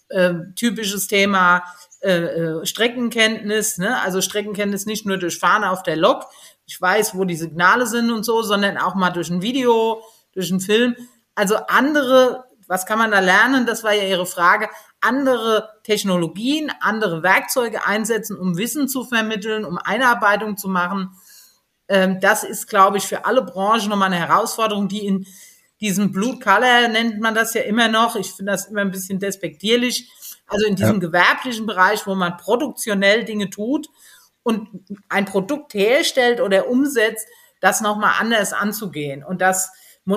Ähm, 0.09 0.53
typisches 0.55 1.07
Thema 1.07 1.63
äh, 2.01 2.11
äh, 2.11 2.65
Streckenkenntnis, 2.65 3.77
ne? 3.77 4.01
also 4.01 4.21
Streckenkenntnis 4.21 4.85
nicht 4.85 5.05
nur 5.05 5.17
durch 5.17 5.37
Fahren 5.37 5.63
auf 5.63 5.83
der 5.83 5.97
Lok, 5.97 6.25
ich 6.65 6.79
weiß, 6.79 7.15
wo 7.15 7.25
die 7.25 7.35
Signale 7.35 7.87
sind 7.87 8.11
und 8.11 8.23
so, 8.23 8.41
sondern 8.41 8.77
auch 8.77 8.95
mal 8.95 9.09
durch 9.09 9.29
ein 9.29 9.41
Video, 9.41 10.01
durch 10.33 10.51
einen 10.51 10.59
Film. 10.59 10.95
Also 11.35 11.55
andere, 11.67 12.45
was 12.67 12.85
kann 12.85 12.99
man 12.99 13.11
da 13.11 13.19
lernen? 13.19 13.65
Das 13.65 13.83
war 13.83 13.93
ja 13.93 14.03
Ihre 14.03 14.25
Frage. 14.25 14.69
Andere 15.01 15.69
Technologien, 15.83 16.71
andere 16.81 17.23
Werkzeuge 17.23 17.85
einsetzen, 17.85 18.37
um 18.37 18.57
Wissen 18.57 18.87
zu 18.87 19.03
vermitteln, 19.03 19.65
um 19.65 19.77
Einarbeitung 19.77 20.57
zu 20.57 20.69
machen 20.69 21.15
ähm, 21.89 22.19
das 22.19 22.43
ist, 22.43 22.67
glaube 22.67 22.97
ich, 22.97 23.05
für 23.05 23.25
alle 23.25 23.41
Branchen 23.41 23.89
nochmal 23.89 24.11
eine 24.11 24.19
Herausforderung, 24.19 24.87
die 24.87 25.05
in 25.05 25.25
diesem 25.79 26.11
Blue 26.11 26.39
Color 26.39 26.87
nennt 26.87 27.19
man 27.19 27.35
das 27.35 27.53
ja 27.53 27.61
immer 27.61 27.87
noch. 27.87 28.15
Ich 28.15 28.31
finde 28.31 28.51
das 28.51 28.65
immer 28.65 28.81
ein 28.81 28.91
bisschen 28.91 29.19
despektierlich. 29.19 30.09
Also 30.47 30.65
in 30.65 30.75
diesem 30.75 30.95
ja. 30.95 30.99
gewerblichen 30.99 31.65
Bereich, 31.65 32.07
wo 32.07 32.15
man 32.15 32.37
produktionell 32.37 33.25
Dinge 33.25 33.49
tut 33.49 33.87
und 34.43 34.69
ein 35.09 35.25
Produkt 35.25 35.73
herstellt 35.73 36.39
oder 36.39 36.69
umsetzt, 36.69 37.27
das 37.59 37.81
nochmal 37.81 38.13
anders 38.19 38.53
anzugehen 38.53 39.23
und 39.23 39.41
das 39.41 39.71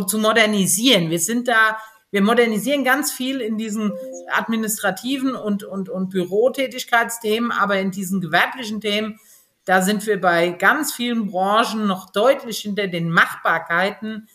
zu 0.06 0.18
modernisieren. 0.18 1.10
Wir 1.10 1.18
sind 1.18 1.48
da, 1.48 1.78
wir 2.12 2.22
modernisieren 2.22 2.84
ganz 2.84 3.10
viel 3.10 3.40
in 3.40 3.58
diesen 3.58 3.92
administrativen 4.32 5.34
und, 5.34 5.64
und, 5.64 5.88
und 5.88 6.10
Bürotätigkeitsthemen, 6.10 7.50
aber 7.50 7.80
in 7.80 7.90
diesen 7.90 8.20
gewerblichen 8.20 8.80
Themen, 8.80 9.18
da 9.64 9.82
sind 9.82 10.06
wir 10.06 10.20
bei 10.20 10.50
ganz 10.50 10.92
vielen 10.92 11.26
Branchen 11.26 11.86
noch 11.86 12.10
deutlich 12.10 12.60
hinter 12.60 12.86
den 12.86 13.10
Machbarkeiten 13.10 14.28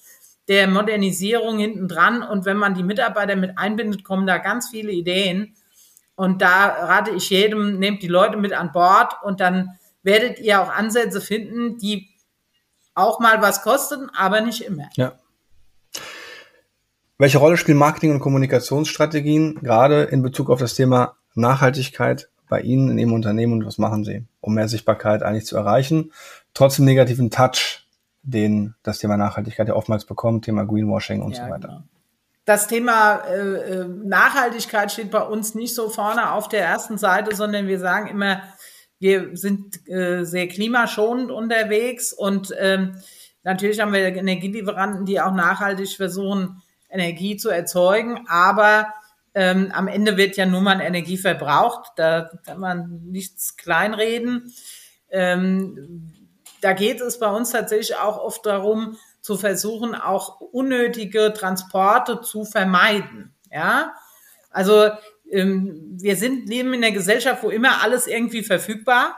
der 0.48 0.68
Modernisierung 0.68 1.58
hinten 1.58 1.88
dran. 1.88 2.24
Und 2.24 2.46
wenn 2.46 2.58
man 2.58 2.76
die 2.76 2.84
Mitarbeiter 2.84 3.36
mit 3.36 3.58
einbindet, 3.58 4.04
kommen 4.04 4.28
da 4.28 4.38
ganz 4.38 4.70
viele 4.70 4.92
Ideen. 4.92 5.56
Und 6.16 6.42
da 6.42 6.68
rate 6.68 7.12
ich 7.12 7.30
jedem, 7.30 7.80
nehmt 7.80 8.02
die 8.02 8.08
Leute 8.08 8.38
mit 8.38 8.54
an 8.54 8.72
Bord 8.72 9.16
und 9.24 9.40
dann 9.42 9.78
werdet 10.04 10.40
ihr 10.40 10.62
auch 10.62 10.70
Ansätze 10.70 11.20
finden, 11.20 11.78
die 11.78 12.10
auch 12.94 13.20
mal 13.20 13.42
was 13.42 13.62
kosten, 13.62 14.10
aber 14.16 14.40
nicht 14.42 14.62
immer. 14.62 14.90
Ja. 14.96 15.14
Welche 17.18 17.38
Rolle 17.38 17.58
spielen 17.58 17.78
Marketing- 17.78 18.12
und 18.12 18.20
Kommunikationsstrategien 18.20 19.56
gerade 19.56 20.04
in 20.04 20.22
Bezug 20.22 20.50
auf 20.50 20.60
das 20.60 20.76
Thema 20.76 21.18
Nachhaltigkeit 21.34 22.30
bei 22.50 22.62
Ihnen 22.62 22.90
in 22.90 22.98
Ihrem 22.98 23.14
Unternehmen 23.14 23.54
und 23.54 23.66
was 23.66 23.78
machen 23.78 24.04
Sie, 24.04 24.26
um 24.42 24.54
mehr 24.54 24.68
Sichtbarkeit 24.68 25.24
eigentlich 25.24 25.46
zu 25.46 25.58
erreichen, 25.58 26.12
trotz 26.54 26.76
dem 26.76 26.86
negativen 26.86 27.32
Touch, 27.32 27.85
den 28.26 28.76
das 28.84 29.00
Thema 29.00 29.18
Nachhaltigkeit 29.18 29.68
ja 29.68 29.76
oftmals 29.76 30.06
bekommt, 30.06 30.46
Thema 30.46 30.66
Greenwashing 30.66 31.22
und 31.22 31.36
ja, 31.38 31.46
so 31.46 31.52
weiter? 31.52 31.68
Genau. 31.68 31.84
Das 32.46 32.68
Thema 32.68 33.24
äh, 33.28 33.82
äh, 33.82 33.88
Nachhaltigkeit 33.88 34.92
steht 34.92 35.10
bei 35.10 35.22
uns 35.22 35.56
nicht 35.56 35.74
so 35.74 35.90
vorne 35.90 36.32
auf 36.32 36.48
der 36.48 36.64
ersten 36.64 36.98
Seite, 36.98 37.36
sondern 37.36 37.68
wir 37.68 37.80
sagen 37.80 38.08
immer, 38.08 38.42
wir 39.00 39.36
sind 39.36 39.88
äh, 39.90 40.24
sehr 40.24 40.48
klimaschonend 40.48 41.32
unterwegs 41.32 42.14
und 42.14 42.54
ähm, 42.60 42.98
natürlich 43.44 43.80
haben 43.80 43.94
wir 43.94 44.16
Energielieferanten, 44.16 45.06
die 45.06 45.20
auch 45.20 45.34
nachhaltig 45.34 45.96
versuchen, 45.96 46.62
Energie 46.88 47.36
zu 47.36 47.50
erzeugen, 47.50 48.26
aber 48.28 48.94
ähm, 49.34 49.72
am 49.74 49.88
Ende 49.88 50.16
wird 50.16 50.38
ja 50.38 50.46
nur 50.46 50.62
mal 50.62 50.80
Energie 50.82 51.18
verbraucht, 51.18 51.94
da 51.98 52.30
kann 52.46 52.60
man 52.60 53.02
nichts 53.06 53.58
kleinreden. 53.58 54.54
Ähm, 55.10 56.14
da 56.66 56.74
geht 56.74 57.00
es 57.00 57.20
bei 57.20 57.30
uns 57.30 57.52
tatsächlich 57.52 57.96
auch 57.96 58.18
oft 58.18 58.44
darum, 58.44 58.98
zu 59.22 59.38
versuchen, 59.38 59.94
auch 59.94 60.42
unnötige 60.42 61.32
Transporte 61.32 62.22
zu 62.22 62.44
vermeiden. 62.44 63.36
Ja, 63.52 63.94
also 64.50 64.90
ähm, 65.30 65.96
wir 66.02 66.16
sind 66.16 66.50
leben 66.50 66.74
in 66.74 66.84
einer 66.84 66.92
Gesellschaft, 66.92 67.44
wo 67.44 67.52
immer 67.52 67.84
alles 67.84 68.08
irgendwie 68.08 68.42
verfügbar 68.42 69.16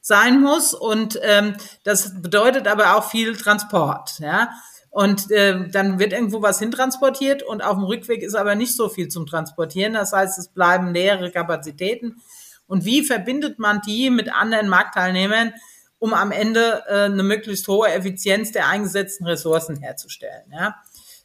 sein 0.00 0.40
muss 0.40 0.74
und 0.74 1.18
ähm, 1.22 1.56
das 1.82 2.22
bedeutet 2.22 2.68
aber 2.68 2.94
auch 2.94 3.10
viel 3.10 3.36
Transport. 3.36 4.20
Ja, 4.20 4.50
und 4.90 5.32
äh, 5.32 5.68
dann 5.68 5.98
wird 5.98 6.12
irgendwo 6.12 6.40
was 6.40 6.60
hintransportiert 6.60 7.42
und 7.42 7.64
auf 7.64 7.74
dem 7.74 7.82
Rückweg 7.82 8.22
ist 8.22 8.36
aber 8.36 8.54
nicht 8.54 8.76
so 8.76 8.88
viel 8.88 9.08
zum 9.08 9.26
Transportieren. 9.26 9.94
Das 9.94 10.12
heißt, 10.12 10.38
es 10.38 10.50
bleiben 10.50 10.94
leere 10.94 11.32
Kapazitäten. 11.32 12.22
Und 12.68 12.84
wie 12.84 13.02
verbindet 13.02 13.58
man 13.58 13.80
die 13.84 14.08
mit 14.08 14.32
anderen 14.32 14.68
Marktteilnehmern, 14.68 15.52
um 15.98 16.14
am 16.14 16.32
Ende 16.32 16.82
äh, 16.88 17.04
eine 17.04 17.22
möglichst 17.22 17.66
hohe 17.68 17.88
Effizienz 17.88 18.52
der 18.52 18.68
eingesetzten 18.68 19.26
Ressourcen 19.26 19.76
herzustellen? 19.76 20.52
Ja, 20.52 20.76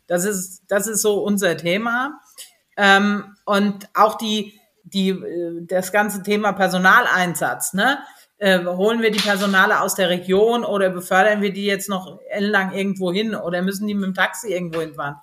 das 0.07 0.25
ist 0.25 0.63
das 0.67 0.87
ist 0.87 1.01
so 1.01 1.23
unser 1.23 1.57
Thema. 1.57 2.19
Ähm, 2.77 3.35
und 3.45 3.89
auch 3.93 4.17
die, 4.17 4.59
die, 4.83 5.09
äh, 5.09 5.65
das 5.65 5.91
ganze 5.91 6.23
Thema 6.23 6.53
Personaleinsatz, 6.53 7.73
ne? 7.73 7.99
Äh, 8.37 8.65
holen 8.65 9.03
wir 9.03 9.11
die 9.11 9.19
Personale 9.19 9.81
aus 9.81 9.93
der 9.93 10.09
Region 10.09 10.65
oder 10.65 10.89
befördern 10.89 11.43
wir 11.43 11.53
die 11.53 11.65
jetzt 11.65 11.89
noch 11.89 12.19
ellenlang 12.29 12.71
irgendwo 12.71 13.11
hin 13.13 13.35
oder 13.35 13.61
müssen 13.61 13.85
die 13.85 13.93
mit 13.93 14.05
dem 14.05 14.15
Taxi 14.15 14.51
irgendwo 14.51 14.81
hinfahren? 14.81 15.17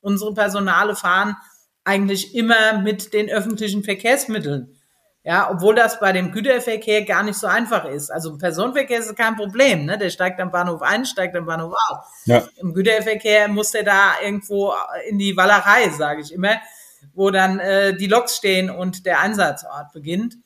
Unsere 0.00 0.34
Personale 0.34 0.94
fahren 0.94 1.36
eigentlich 1.82 2.34
immer 2.34 2.78
mit 2.78 3.12
den 3.12 3.28
öffentlichen 3.28 3.82
Verkehrsmitteln. 3.82 4.79
Ja, 5.22 5.50
obwohl 5.50 5.74
das 5.74 6.00
bei 6.00 6.12
dem 6.12 6.32
Güterverkehr 6.32 7.04
gar 7.04 7.22
nicht 7.22 7.38
so 7.38 7.46
einfach 7.46 7.84
ist. 7.84 8.10
Also 8.10 8.38
Personenverkehr 8.38 9.00
ist 9.00 9.14
kein 9.16 9.36
Problem, 9.36 9.84
ne? 9.84 9.98
Der 9.98 10.08
steigt 10.08 10.40
am 10.40 10.50
Bahnhof 10.50 10.80
ein, 10.80 11.04
steigt 11.04 11.36
am 11.36 11.44
Bahnhof 11.44 11.74
aus. 11.88 11.98
Ja. 12.24 12.42
Im 12.56 12.72
Güterverkehr 12.72 13.48
muss 13.48 13.72
der 13.72 13.82
da 13.82 14.14
irgendwo 14.22 14.72
in 15.08 15.18
die 15.18 15.36
Wallerei, 15.36 15.90
sage 15.90 16.22
ich 16.22 16.32
immer 16.32 16.56
wo 17.14 17.30
dann 17.30 17.58
äh, 17.58 17.96
die 17.96 18.06
Loks 18.06 18.36
stehen 18.36 18.70
und 18.70 19.06
der 19.06 19.20
Einsatzort 19.20 19.92
beginnt. 19.92 20.36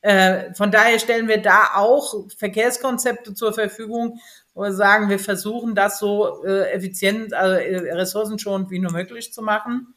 Äh, 0.00 0.54
von 0.54 0.70
daher 0.70 0.98
stellen 0.98 1.28
wir 1.28 1.42
da 1.42 1.72
auch 1.74 2.14
Verkehrskonzepte 2.36 3.34
zur 3.34 3.52
Verfügung, 3.52 4.20
wo 4.54 4.62
wir 4.62 4.72
sagen, 4.72 5.08
wir 5.08 5.18
versuchen 5.18 5.74
das 5.74 5.98
so 5.98 6.44
äh, 6.44 6.70
effizient, 6.70 7.34
also 7.34 7.56
äh, 7.56 7.92
ressourcenschonend 7.92 8.70
wie 8.70 8.78
nur 8.78 8.92
möglich 8.92 9.32
zu 9.32 9.42
machen 9.42 9.94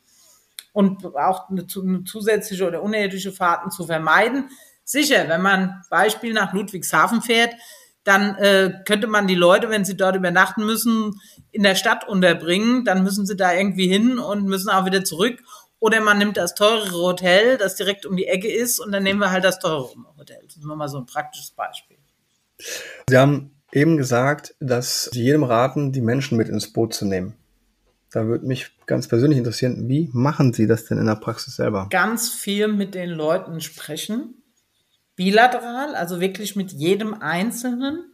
und 0.73 1.05
auch 1.15 1.49
eine, 1.49 1.65
eine 1.75 2.03
zusätzliche 2.03 2.67
oder 2.67 2.81
unnötige 2.81 3.31
Fahrten 3.31 3.71
zu 3.71 3.85
vermeiden. 3.85 4.49
Sicher, 4.83 5.27
wenn 5.27 5.41
man 5.41 5.83
Beispiel 5.89 6.33
nach 6.33 6.53
Ludwigshafen 6.53 7.21
fährt, 7.21 7.53
dann 8.03 8.35
äh, 8.37 8.73
könnte 8.85 9.07
man 9.07 9.27
die 9.27 9.35
Leute, 9.35 9.69
wenn 9.69 9.85
sie 9.85 9.95
dort 9.95 10.15
übernachten 10.15 10.65
müssen, 10.65 11.19
in 11.51 11.63
der 11.63 11.75
Stadt 11.75 12.07
unterbringen. 12.07 12.83
Dann 12.83 13.03
müssen 13.03 13.25
sie 13.25 13.35
da 13.35 13.53
irgendwie 13.53 13.87
hin 13.87 14.17
und 14.17 14.45
müssen 14.45 14.69
auch 14.69 14.85
wieder 14.85 15.03
zurück. 15.03 15.39
Oder 15.79 15.99
man 16.01 16.17
nimmt 16.17 16.37
das 16.37 16.55
teurere 16.55 16.91
Hotel, 16.93 17.57
das 17.57 17.75
direkt 17.75 18.05
um 18.05 18.15
die 18.15 18.27
Ecke 18.27 18.51
ist, 18.51 18.79
und 18.79 18.91
dann 18.91 19.01
nehmen 19.01 19.19
wir 19.19 19.31
halt 19.31 19.43
das 19.43 19.59
teurere 19.59 19.95
Hotel. 20.17 20.39
Das 20.45 20.57
ist 20.57 20.63
nur 20.63 20.75
mal 20.75 20.87
so 20.87 20.97
ein 20.99 21.05
praktisches 21.05 21.51
Beispiel. 21.51 21.97
Sie 23.09 23.17
haben 23.17 23.55
eben 23.71 23.97
gesagt, 23.97 24.55
dass 24.59 25.05
Sie 25.05 25.23
jedem 25.23 25.43
raten, 25.43 25.91
die 25.91 26.01
Menschen 26.01 26.37
mit 26.37 26.49
ins 26.49 26.71
Boot 26.71 26.93
zu 26.93 27.05
nehmen. 27.05 27.35
Da 28.11 28.25
würde 28.25 28.45
mich 28.45 28.71
ganz 28.85 29.07
persönlich 29.07 29.37
interessieren, 29.37 29.87
wie 29.87 30.09
machen 30.13 30.53
Sie 30.53 30.67
das 30.67 30.85
denn 30.85 30.97
in 30.97 31.05
der 31.05 31.15
Praxis 31.15 31.55
selber? 31.55 31.87
Ganz 31.89 32.29
viel 32.29 32.67
mit 32.67 32.93
den 32.93 33.09
Leuten 33.09 33.61
sprechen. 33.61 34.43
Bilateral, 35.15 35.95
also 35.95 36.19
wirklich 36.19 36.55
mit 36.55 36.71
jedem 36.71 37.13
Einzelnen. 37.21 38.05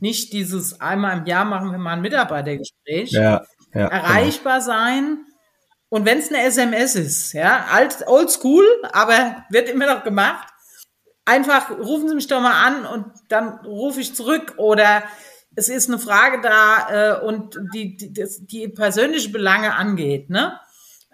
Nicht 0.00 0.32
dieses 0.32 0.80
einmal 0.80 1.18
im 1.18 1.26
Jahr 1.26 1.44
machen 1.44 1.70
wir 1.70 1.78
mal 1.78 1.92
ein 1.92 2.00
Mitarbeitergespräch. 2.00 3.10
Ja, 3.12 3.42
ja, 3.74 3.86
Erreichbar 3.86 4.60
genau. 4.60 4.66
sein 4.66 5.18
und 5.92 6.06
wenn 6.06 6.20
es 6.20 6.30
eine 6.30 6.42
SMS 6.44 6.94
ist, 6.94 7.34
ja, 7.34 7.66
alt, 7.70 8.06
old 8.06 8.30
school, 8.30 8.64
aber 8.94 9.44
wird 9.50 9.68
immer 9.68 9.94
noch 9.94 10.04
gemacht, 10.04 10.48
einfach 11.26 11.70
rufen 11.70 12.08
Sie 12.08 12.14
mich 12.14 12.28
doch 12.28 12.40
mal 12.40 12.66
an 12.66 12.86
und 12.86 13.12
dann 13.28 13.58
rufe 13.66 14.00
ich 14.00 14.14
zurück 14.14 14.54
oder 14.56 15.02
es 15.54 15.68
ist 15.68 15.88
eine 15.88 15.98
Frage 15.98 16.40
da 16.40 17.20
äh, 17.20 17.24
und 17.24 17.58
die, 17.74 17.96
die, 17.96 18.12
das, 18.12 18.44
die 18.46 18.68
persönliche 18.68 19.30
Belange 19.30 19.74
angeht, 19.74 20.30
ne? 20.30 20.58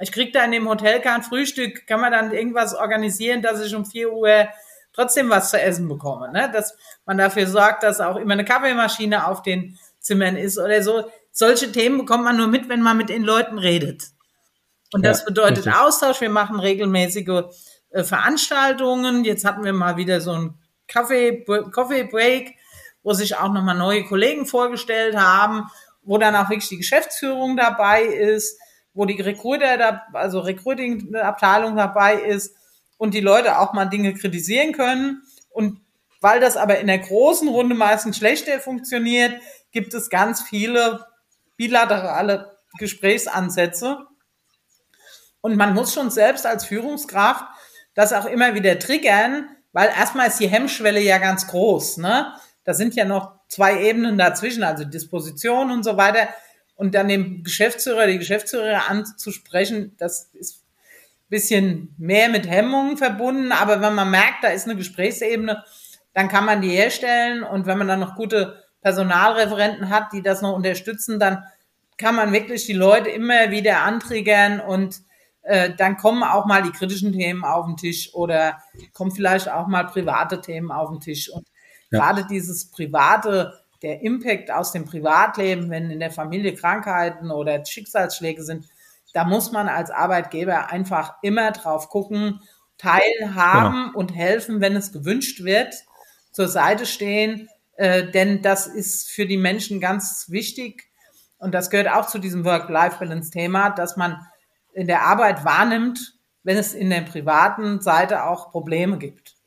Ich 0.00 0.12
krieg 0.12 0.32
da 0.32 0.44
in 0.44 0.52
dem 0.52 0.68
Hotel 0.68 1.00
kein 1.00 1.24
Frühstück, 1.24 1.86
kann 1.88 2.00
man 2.00 2.12
dann 2.12 2.32
irgendwas 2.32 2.72
organisieren, 2.72 3.42
dass 3.42 3.60
ich 3.60 3.74
um 3.74 3.84
vier 3.84 4.12
Uhr 4.12 4.46
trotzdem 4.92 5.28
was 5.28 5.50
zu 5.50 5.60
essen 5.60 5.88
bekomme, 5.88 6.32
ne? 6.32 6.50
Dass 6.52 6.76
man 7.04 7.18
dafür 7.18 7.46
sorgt, 7.46 7.82
dass 7.82 8.00
auch 8.00 8.16
immer 8.16 8.34
eine 8.34 8.44
Kaffeemaschine 8.44 9.26
auf 9.26 9.42
den 9.42 9.78
Zimmern 10.00 10.36
ist 10.36 10.58
oder 10.58 10.82
so. 10.82 11.10
Solche 11.32 11.72
Themen 11.72 11.98
bekommt 11.98 12.24
man 12.24 12.36
nur 12.36 12.48
mit, 12.48 12.68
wenn 12.68 12.82
man 12.82 12.96
mit 12.96 13.08
den 13.08 13.22
Leuten 13.22 13.58
redet. 13.58 14.04
Und 14.92 15.04
das 15.04 15.20
ja, 15.20 15.26
bedeutet 15.26 15.66
richtig. 15.66 15.74
Austausch. 15.74 16.20
Wir 16.20 16.30
machen 16.30 16.60
regelmäßige 16.60 17.44
äh, 17.90 18.04
Veranstaltungen. 18.04 19.24
Jetzt 19.24 19.44
hatten 19.44 19.64
wir 19.64 19.72
mal 19.72 19.96
wieder 19.96 20.20
so 20.20 20.32
ein 20.32 20.54
Kaffee, 20.86 21.44
Coffee 21.72 22.04
Break, 22.04 22.56
wo 23.02 23.12
sich 23.12 23.36
auch 23.36 23.52
nochmal 23.52 23.76
neue 23.76 24.04
Kollegen 24.04 24.46
vorgestellt 24.46 25.16
haben, 25.16 25.70
wo 26.02 26.18
dann 26.18 26.36
auch 26.36 26.50
wirklich 26.50 26.68
die 26.68 26.78
Geschäftsführung 26.78 27.56
dabei 27.56 28.02
ist, 28.02 28.58
wo 28.94 29.04
die 29.04 29.20
Recruiter, 29.20 30.02
also 30.12 30.40
Recruiting-Abteilung 30.40 31.76
dabei 31.76 32.14
ist 32.14 32.54
und 32.96 33.14
die 33.14 33.20
Leute 33.20 33.58
auch 33.58 33.72
mal 33.72 33.86
Dinge 33.86 34.14
kritisieren 34.14 34.72
können. 34.72 35.22
Und 35.50 35.80
weil 36.20 36.40
das 36.40 36.56
aber 36.56 36.78
in 36.78 36.86
der 36.88 36.98
großen 36.98 37.48
Runde 37.48 37.74
meistens 37.74 38.16
schlechter 38.16 38.58
funktioniert, 38.60 39.40
gibt 39.70 39.94
es 39.94 40.10
ganz 40.10 40.42
viele 40.42 41.06
bilaterale 41.56 42.56
Gesprächsansätze 42.78 44.08
und 45.40 45.56
man 45.56 45.74
muss 45.74 45.94
schon 45.94 46.10
selbst 46.10 46.46
als 46.46 46.64
Führungskraft 46.64 47.44
das 47.94 48.12
auch 48.12 48.26
immer 48.26 48.54
wieder 48.54 48.78
triggern, 48.78 49.48
weil 49.72 49.88
erstmal 49.88 50.28
ist 50.28 50.40
die 50.40 50.48
Hemmschwelle 50.48 51.00
ja 51.00 51.18
ganz 51.18 51.46
groß. 51.48 51.98
Ne? 51.98 52.34
Da 52.68 52.74
sind 52.74 52.94
ja 52.96 53.06
noch 53.06 53.32
zwei 53.48 53.82
Ebenen 53.82 54.18
dazwischen, 54.18 54.62
also 54.62 54.84
Disposition 54.84 55.70
und 55.70 55.84
so 55.84 55.96
weiter. 55.96 56.28
Und 56.76 56.94
dann 56.94 57.08
dem 57.08 57.42
Geschäftsführer, 57.42 58.06
die 58.06 58.18
Geschäftsführerin 58.18 58.74
anzusprechen, 58.74 59.96
das 59.96 60.28
ist 60.34 60.56
ein 60.58 61.30
bisschen 61.30 61.94
mehr 61.96 62.28
mit 62.28 62.46
Hemmungen 62.46 62.98
verbunden. 62.98 63.52
Aber 63.52 63.80
wenn 63.80 63.94
man 63.94 64.10
merkt, 64.10 64.44
da 64.44 64.48
ist 64.48 64.66
eine 64.66 64.76
Gesprächsebene, 64.76 65.64
dann 66.12 66.28
kann 66.28 66.44
man 66.44 66.60
die 66.60 66.68
herstellen. 66.68 67.42
Und 67.42 67.64
wenn 67.64 67.78
man 67.78 67.88
dann 67.88 68.00
noch 68.00 68.16
gute 68.16 68.62
Personalreferenten 68.82 69.88
hat, 69.88 70.12
die 70.12 70.20
das 70.20 70.42
noch 70.42 70.52
unterstützen, 70.52 71.18
dann 71.18 71.44
kann 71.96 72.16
man 72.16 72.34
wirklich 72.34 72.66
die 72.66 72.74
Leute 72.74 73.08
immer 73.08 73.50
wieder 73.50 73.80
antriggern 73.80 74.60
und 74.60 75.00
äh, 75.40 75.70
dann 75.74 75.96
kommen 75.96 76.22
auch 76.22 76.44
mal 76.44 76.62
die 76.62 76.72
kritischen 76.72 77.14
Themen 77.14 77.44
auf 77.44 77.64
den 77.64 77.78
Tisch 77.78 78.12
oder 78.12 78.58
kommen 78.92 79.10
vielleicht 79.10 79.50
auch 79.50 79.68
mal 79.68 79.84
private 79.84 80.42
Themen 80.42 80.70
auf 80.70 80.90
den 80.90 81.00
Tisch. 81.00 81.30
Und 81.30 81.48
Ja. 81.90 81.98
Gerade 81.98 82.26
dieses 82.26 82.70
private, 82.70 83.60
der 83.82 84.02
Impact 84.02 84.50
aus 84.50 84.72
dem 84.72 84.84
Privatleben, 84.84 85.70
wenn 85.70 85.90
in 85.90 86.00
der 86.00 86.10
Familie 86.10 86.54
Krankheiten 86.54 87.30
oder 87.30 87.64
Schicksalsschläge 87.64 88.42
sind, 88.42 88.66
da 89.14 89.24
muss 89.24 89.52
man 89.52 89.68
als 89.68 89.90
Arbeitgeber 89.90 90.70
einfach 90.70 91.14
immer 91.22 91.52
drauf 91.52 91.88
gucken, 91.88 92.40
teilhaben 92.76 93.86
genau. 93.86 93.98
und 93.98 94.14
helfen, 94.14 94.60
wenn 94.60 94.76
es 94.76 94.92
gewünscht 94.92 95.42
wird, 95.42 95.74
zur 96.32 96.48
Seite 96.48 96.86
stehen, 96.86 97.48
äh, 97.76 98.10
denn 98.10 98.42
das 98.42 98.66
ist 98.66 99.08
für 99.08 99.26
die 99.26 99.36
Menschen 99.36 99.80
ganz 99.80 100.26
wichtig 100.28 100.88
und 101.38 101.54
das 101.54 101.70
gehört 101.70 101.88
auch 101.88 102.06
zu 102.06 102.18
diesem 102.18 102.44
Work-Life-Balance-Thema, 102.44 103.70
dass 103.70 103.96
man 103.96 104.26
in 104.72 104.86
der 104.86 105.02
Arbeit 105.02 105.44
wahrnimmt, 105.44 106.14
wenn 106.42 106.56
es 106.56 106.74
in 106.74 106.90
der 106.90 107.02
privaten 107.02 107.80
Seite 107.80 108.24
auch 108.24 108.50
Probleme 108.50 108.98
gibt. 108.98 109.37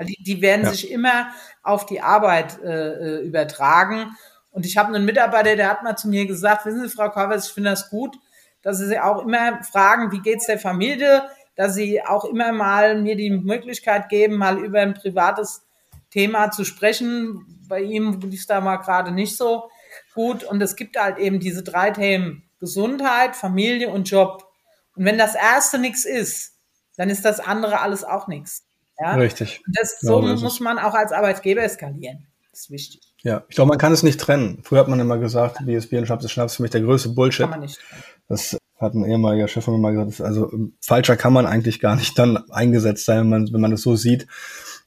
Die, 0.00 0.22
die 0.22 0.42
werden 0.42 0.64
ja. 0.64 0.70
sich 0.70 0.90
immer 0.90 1.28
auf 1.62 1.86
die 1.86 2.00
Arbeit 2.00 2.60
äh, 2.62 3.18
äh, 3.18 3.26
übertragen. 3.26 4.16
Und 4.50 4.66
ich 4.66 4.76
habe 4.76 4.94
einen 4.94 5.04
Mitarbeiter, 5.04 5.56
der 5.56 5.70
hat 5.70 5.82
mal 5.82 5.96
zu 5.96 6.08
mir 6.08 6.26
gesagt, 6.26 6.66
wissen 6.66 6.82
Sie, 6.82 6.94
Frau 6.94 7.10
Korvers, 7.10 7.48
ich 7.48 7.52
finde 7.52 7.70
das 7.70 7.88
gut, 7.88 8.16
dass 8.62 8.78
Sie 8.78 8.86
sich 8.86 9.00
auch 9.00 9.22
immer 9.22 9.62
fragen, 9.64 10.12
wie 10.12 10.20
geht's 10.20 10.46
der 10.46 10.58
Familie, 10.58 11.22
dass 11.54 11.74
Sie 11.74 12.02
auch 12.02 12.24
immer 12.24 12.52
mal 12.52 13.00
mir 13.00 13.16
die 13.16 13.30
Möglichkeit 13.30 14.08
geben, 14.08 14.36
mal 14.36 14.58
über 14.58 14.80
ein 14.80 14.94
privates 14.94 15.62
Thema 16.10 16.50
zu 16.50 16.64
sprechen. 16.64 17.64
Bei 17.68 17.80
ihm 17.80 18.20
lief 18.20 18.40
es 18.40 18.46
da 18.46 18.60
mal 18.60 18.76
gerade 18.76 19.12
nicht 19.12 19.36
so 19.36 19.70
gut. 20.14 20.44
Und 20.44 20.62
es 20.62 20.76
gibt 20.76 20.98
halt 20.98 21.18
eben 21.18 21.40
diese 21.40 21.62
drei 21.62 21.90
Themen. 21.90 22.42
Gesundheit, 22.58 23.36
Familie 23.36 23.90
und 23.90 24.10
Job. 24.10 24.50
Und 24.94 25.04
wenn 25.04 25.18
das 25.18 25.34
erste 25.34 25.78
nichts 25.78 26.04
ist, 26.04 26.54
dann 26.96 27.10
ist 27.10 27.24
das 27.24 27.40
andere 27.40 27.80
alles 27.80 28.04
auch 28.04 28.28
nichts. 28.28 28.65
Ja? 28.98 29.14
Richtig. 29.14 29.62
Und 29.66 29.76
das, 29.78 30.00
so 30.00 30.22
ja, 30.22 30.36
muss 30.36 30.60
man 30.60 30.78
auch 30.78 30.94
als 30.94 31.12
Arbeitgeber 31.12 31.62
eskalieren. 31.62 32.26
Das 32.50 32.60
ist 32.62 32.70
wichtig. 32.70 33.00
Ja, 33.22 33.44
ich 33.48 33.56
glaube, 33.56 33.68
man 33.68 33.78
kann 33.78 33.92
es 33.92 34.02
nicht 34.02 34.20
trennen. 34.20 34.60
Früher 34.62 34.80
hat 34.80 34.88
man 34.88 35.00
immer 35.00 35.18
gesagt, 35.18 35.58
BSB 35.64 35.94
und 35.94 36.06
Schnaps 36.06 36.24
ist 36.24 36.32
Schnaps 36.32 36.56
für 36.56 36.62
mich 36.62 36.70
der 36.70 36.80
größte 36.80 37.10
Bullshit. 37.10 37.42
Kann 37.42 37.50
man 37.50 37.60
nicht 37.60 37.78
trennen. 37.78 38.02
Das 38.28 38.56
hat 38.78 38.94
ein 38.94 39.04
ehemaliger 39.04 39.48
Chef 39.48 39.64
von 39.64 39.74
mir 39.74 39.80
mal 39.80 39.92
gesagt. 39.92 40.20
Also 40.20 40.50
falscher 40.80 41.16
kann 41.16 41.32
man 41.32 41.46
eigentlich 41.46 41.80
gar 41.80 41.96
nicht 41.96 42.18
dann 42.18 42.38
eingesetzt 42.50 43.04
sein, 43.04 43.20
wenn 43.20 43.28
man, 43.28 43.52
wenn 43.52 43.60
man 43.60 43.70
das 43.70 43.82
so 43.82 43.96
sieht. 43.96 44.26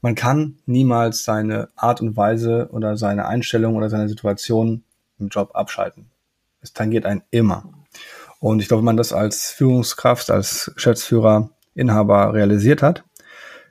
Man 0.00 0.14
kann 0.14 0.58
niemals 0.66 1.24
seine 1.24 1.68
Art 1.76 2.00
und 2.00 2.16
Weise 2.16 2.68
oder 2.72 2.96
seine 2.96 3.26
Einstellung 3.26 3.76
oder 3.76 3.90
seine 3.90 4.08
Situation 4.08 4.84
im 5.18 5.28
Job 5.28 5.50
abschalten. 5.54 6.10
Es 6.62 6.72
tangiert 6.72 7.06
einen 7.06 7.22
immer. 7.30 7.64
Und 8.38 8.60
ich 8.60 8.68
glaube, 8.68 8.80
wenn 8.80 8.86
man 8.86 8.96
das 8.96 9.12
als 9.12 9.50
Führungskraft, 9.50 10.30
als 10.30 10.72
Geschäftsführer, 10.74 11.50
Inhaber 11.74 12.34
realisiert 12.34 12.82
hat, 12.82 13.04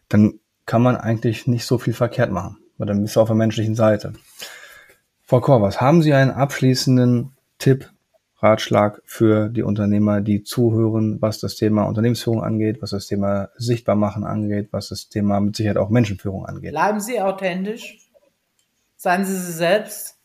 dann 0.10 0.40
kann 0.66 0.82
man 0.82 0.98
eigentlich 0.98 1.48
nicht 1.48 1.66
so 1.66 1.78
viel 1.78 1.94
verkehrt 1.94 2.32
machen, 2.32 2.58
weil 2.78 2.88
dann 2.88 3.02
bist 3.02 3.16
du 3.16 3.22
auf 3.22 3.30
der 3.30 3.36
menschlichen 3.36 3.76
Seite. 3.76 4.14
Frau 5.24 5.40
Korvas, 5.40 5.80
haben 5.80 6.02
Sie 6.02 6.14
einen 6.14 6.32
abschließenden 6.32 7.32
Tipp, 7.60 7.90
Ratschlag 8.42 9.02
für 9.06 9.50
die 9.50 9.64
Unternehmer, 9.64 10.22
die 10.22 10.44
zuhören, 10.44 11.22
was 11.22 11.40
das 11.40 11.56
Thema 11.56 11.84
Unternehmensführung 11.84 12.42
angeht, 12.42 12.82
was 12.82 12.92
das 12.92 13.08
Thema 13.08 13.50
Sichtbarmachen 13.58 14.24
angeht, 14.24 14.70
was 14.72 14.90
das 14.90 15.10
Thema 15.10 15.40
mit 15.42 15.56
Sicherheit 15.56 15.78
auch 15.78 15.90
Menschenführung 15.90 16.46
angeht? 16.46 16.72
Bleiben 16.72 17.02
Sie 17.02 17.22
authentisch, 17.22 18.10
seien 18.96 19.26
Sie 19.26 19.36
Sie 19.36 19.52
selbst, 19.52 20.18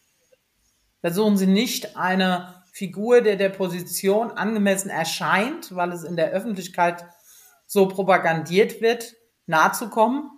versuchen 1.00 1.36
Sie 1.36 1.48
nicht 1.48 1.96
eine 1.96 2.54
Figur, 2.72 3.20
der 3.20 3.36
der 3.36 3.48
Position 3.48 4.30
angemessen 4.30 4.90
erscheint, 4.90 5.74
weil 5.74 5.92
es 5.92 6.04
in 6.04 6.16
der 6.16 6.30
Öffentlichkeit 6.30 7.04
so 7.66 7.88
propagandiert 7.88 8.80
wird, 8.80 9.14
nahezukommen. 9.46 10.30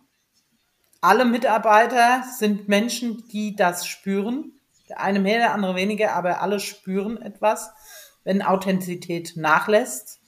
Alle 1.01 1.25
Mitarbeiter 1.25 2.25
sind 2.37 2.69
Menschen, 2.69 3.27
die 3.29 3.55
das 3.55 3.87
spüren. 3.87 4.53
Der 4.89 5.01
eine 5.01 5.21
mehr, 5.21 5.39
der 5.39 5.53
andere 5.55 5.75
weniger, 5.75 6.15
aber 6.15 6.41
alle 6.41 6.61
spüren 6.61 7.21
etwas, 7.21 7.71
wenn 8.25 8.43
Authentizität 8.43 9.37
nachlässt. 9.37 10.21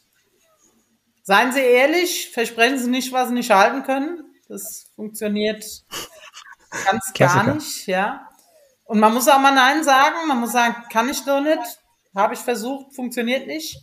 Seien 1.22 1.52
Sie 1.52 1.60
ehrlich, 1.60 2.30
versprechen 2.32 2.78
Sie 2.78 2.90
nicht, 2.90 3.12
was 3.12 3.28
Sie 3.28 3.34
nicht 3.34 3.50
halten 3.50 3.82
können. 3.82 4.24
Das 4.48 4.90
funktioniert 4.96 5.64
ganz 6.84 7.12
gar 7.12 7.54
nicht, 7.54 7.86
ja. 7.86 8.28
Und 8.84 9.00
man 9.00 9.12
muss 9.12 9.28
auch 9.28 9.38
mal 9.38 9.54
Nein 9.54 9.84
sagen. 9.84 10.26
Man 10.26 10.40
muss 10.40 10.52
sagen, 10.52 10.74
kann 10.90 11.08
ich 11.08 11.24
doch 11.24 11.40
nicht. 11.40 11.78
Habe 12.16 12.34
ich 12.34 12.40
versucht, 12.40 12.94
funktioniert 12.94 13.46
nicht. 13.46 13.76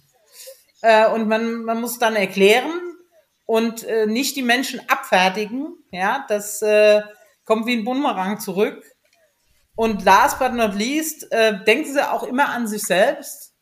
Äh, 0.81 1.07
und 1.11 1.27
man, 1.27 1.63
man 1.63 1.79
muss 1.79 1.99
dann 1.99 2.15
erklären 2.15 2.71
und 3.45 3.83
äh, 3.83 4.05
nicht 4.05 4.35
die 4.35 4.41
Menschen 4.41 4.81
abfertigen. 4.89 5.75
Ja, 5.91 6.25
das 6.27 6.61
äh, 6.61 7.01
kommt 7.45 7.65
wie 7.67 7.77
ein 7.77 7.85
Bumerang 7.85 8.39
zurück. 8.39 8.83
Und 9.75 10.03
last 10.05 10.39
but 10.39 10.53
not 10.53 10.73
least, 10.73 11.31
äh, 11.31 11.63
denken 11.65 11.93
Sie 11.93 12.09
auch 12.09 12.23
immer 12.23 12.49
an 12.49 12.67
sich 12.67 12.83
selbst. 12.83 13.53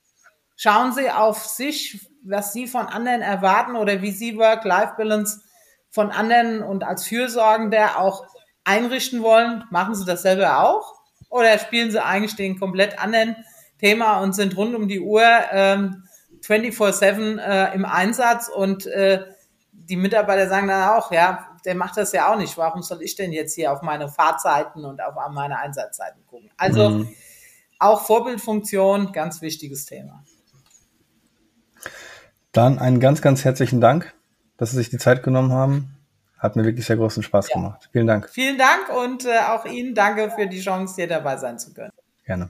Schauen 0.55 0.93
Sie 0.93 1.09
auf 1.09 1.45
sich, 1.45 2.07
was 2.23 2.53
Sie 2.53 2.67
von 2.67 2.85
anderen 2.85 3.21
erwarten 3.21 3.75
oder 3.75 4.01
wie 4.01 4.11
Sie 4.11 4.37
Work-Life-Balance 4.37 5.41
von 5.89 6.11
anderen 6.11 6.63
und 6.63 6.83
als 6.83 7.07
Fürsorgender 7.07 7.99
auch 7.99 8.25
einrichten 8.63 9.23
wollen. 9.23 9.63
Machen 9.71 9.95
Sie 9.95 10.05
das 10.05 10.21
selber 10.21 10.63
auch? 10.63 11.03
Oder 11.33 11.57
spielen 11.57 11.89
sie 11.89 12.03
eigentlich 12.03 12.35
den 12.35 12.59
komplett 12.59 12.99
anderen 12.99 13.35
Thema 13.79 14.19
und 14.19 14.33
sind 14.33 14.55
rund 14.55 14.75
um 14.75 14.87
die 14.87 14.99
Uhr 14.99 15.25
ähm, 15.51 16.03
24-7 16.45 17.39
äh, 17.39 17.73
im 17.73 17.85
Einsatz 17.85 18.49
und 18.49 18.85
äh, 18.85 19.25
die 19.89 19.97
Mitarbeiter 19.97 20.47
sagen 20.47 20.67
dann 20.67 20.89
auch, 20.89 21.11
ja, 21.11 21.47
der 21.65 21.75
macht 21.75 21.97
das 21.97 22.11
ja 22.11 22.31
auch 22.31 22.37
nicht. 22.37 22.57
Warum 22.57 22.81
soll 22.81 23.01
ich 23.01 23.15
denn 23.15 23.31
jetzt 23.31 23.55
hier 23.55 23.71
auf 23.71 23.81
meine 23.81 24.09
Fahrzeiten 24.09 24.85
und 24.85 25.01
auf 25.01 25.15
meine 25.31 25.59
Einsatzzeiten 25.59 26.25
gucken? 26.25 26.49
Also 26.57 26.89
mhm. 26.89 27.13
auch 27.79 28.05
Vorbildfunktion, 28.05 29.11
ganz 29.11 29.41
wichtiges 29.41 29.85
Thema. 29.85 30.23
Dann 32.51 32.79
einen 32.79 32.99
ganz, 32.99 33.21
ganz 33.21 33.43
herzlichen 33.43 33.81
Dank, 33.81 34.13
dass 34.57 34.71
Sie 34.71 34.77
sich 34.77 34.89
die 34.89 34.97
Zeit 34.97 35.23
genommen 35.23 35.51
haben. 35.51 35.97
Hat 36.37 36.55
mir 36.55 36.65
wirklich 36.65 36.85
sehr 36.85 36.97
großen 36.97 37.23
Spaß 37.23 37.49
ja. 37.49 37.55
gemacht. 37.55 37.89
Vielen 37.91 38.07
Dank. 38.07 38.29
Vielen 38.29 38.57
Dank 38.57 38.89
und 38.89 39.25
äh, 39.25 39.39
auch 39.47 39.65
Ihnen 39.65 39.95
danke 39.95 40.29
für 40.29 40.45
die 40.45 40.59
Chance, 40.59 40.95
hier 40.95 41.07
dabei 41.07 41.37
sein 41.37 41.57
zu 41.57 41.73
können. 41.73 41.91
Gerne. 42.25 42.49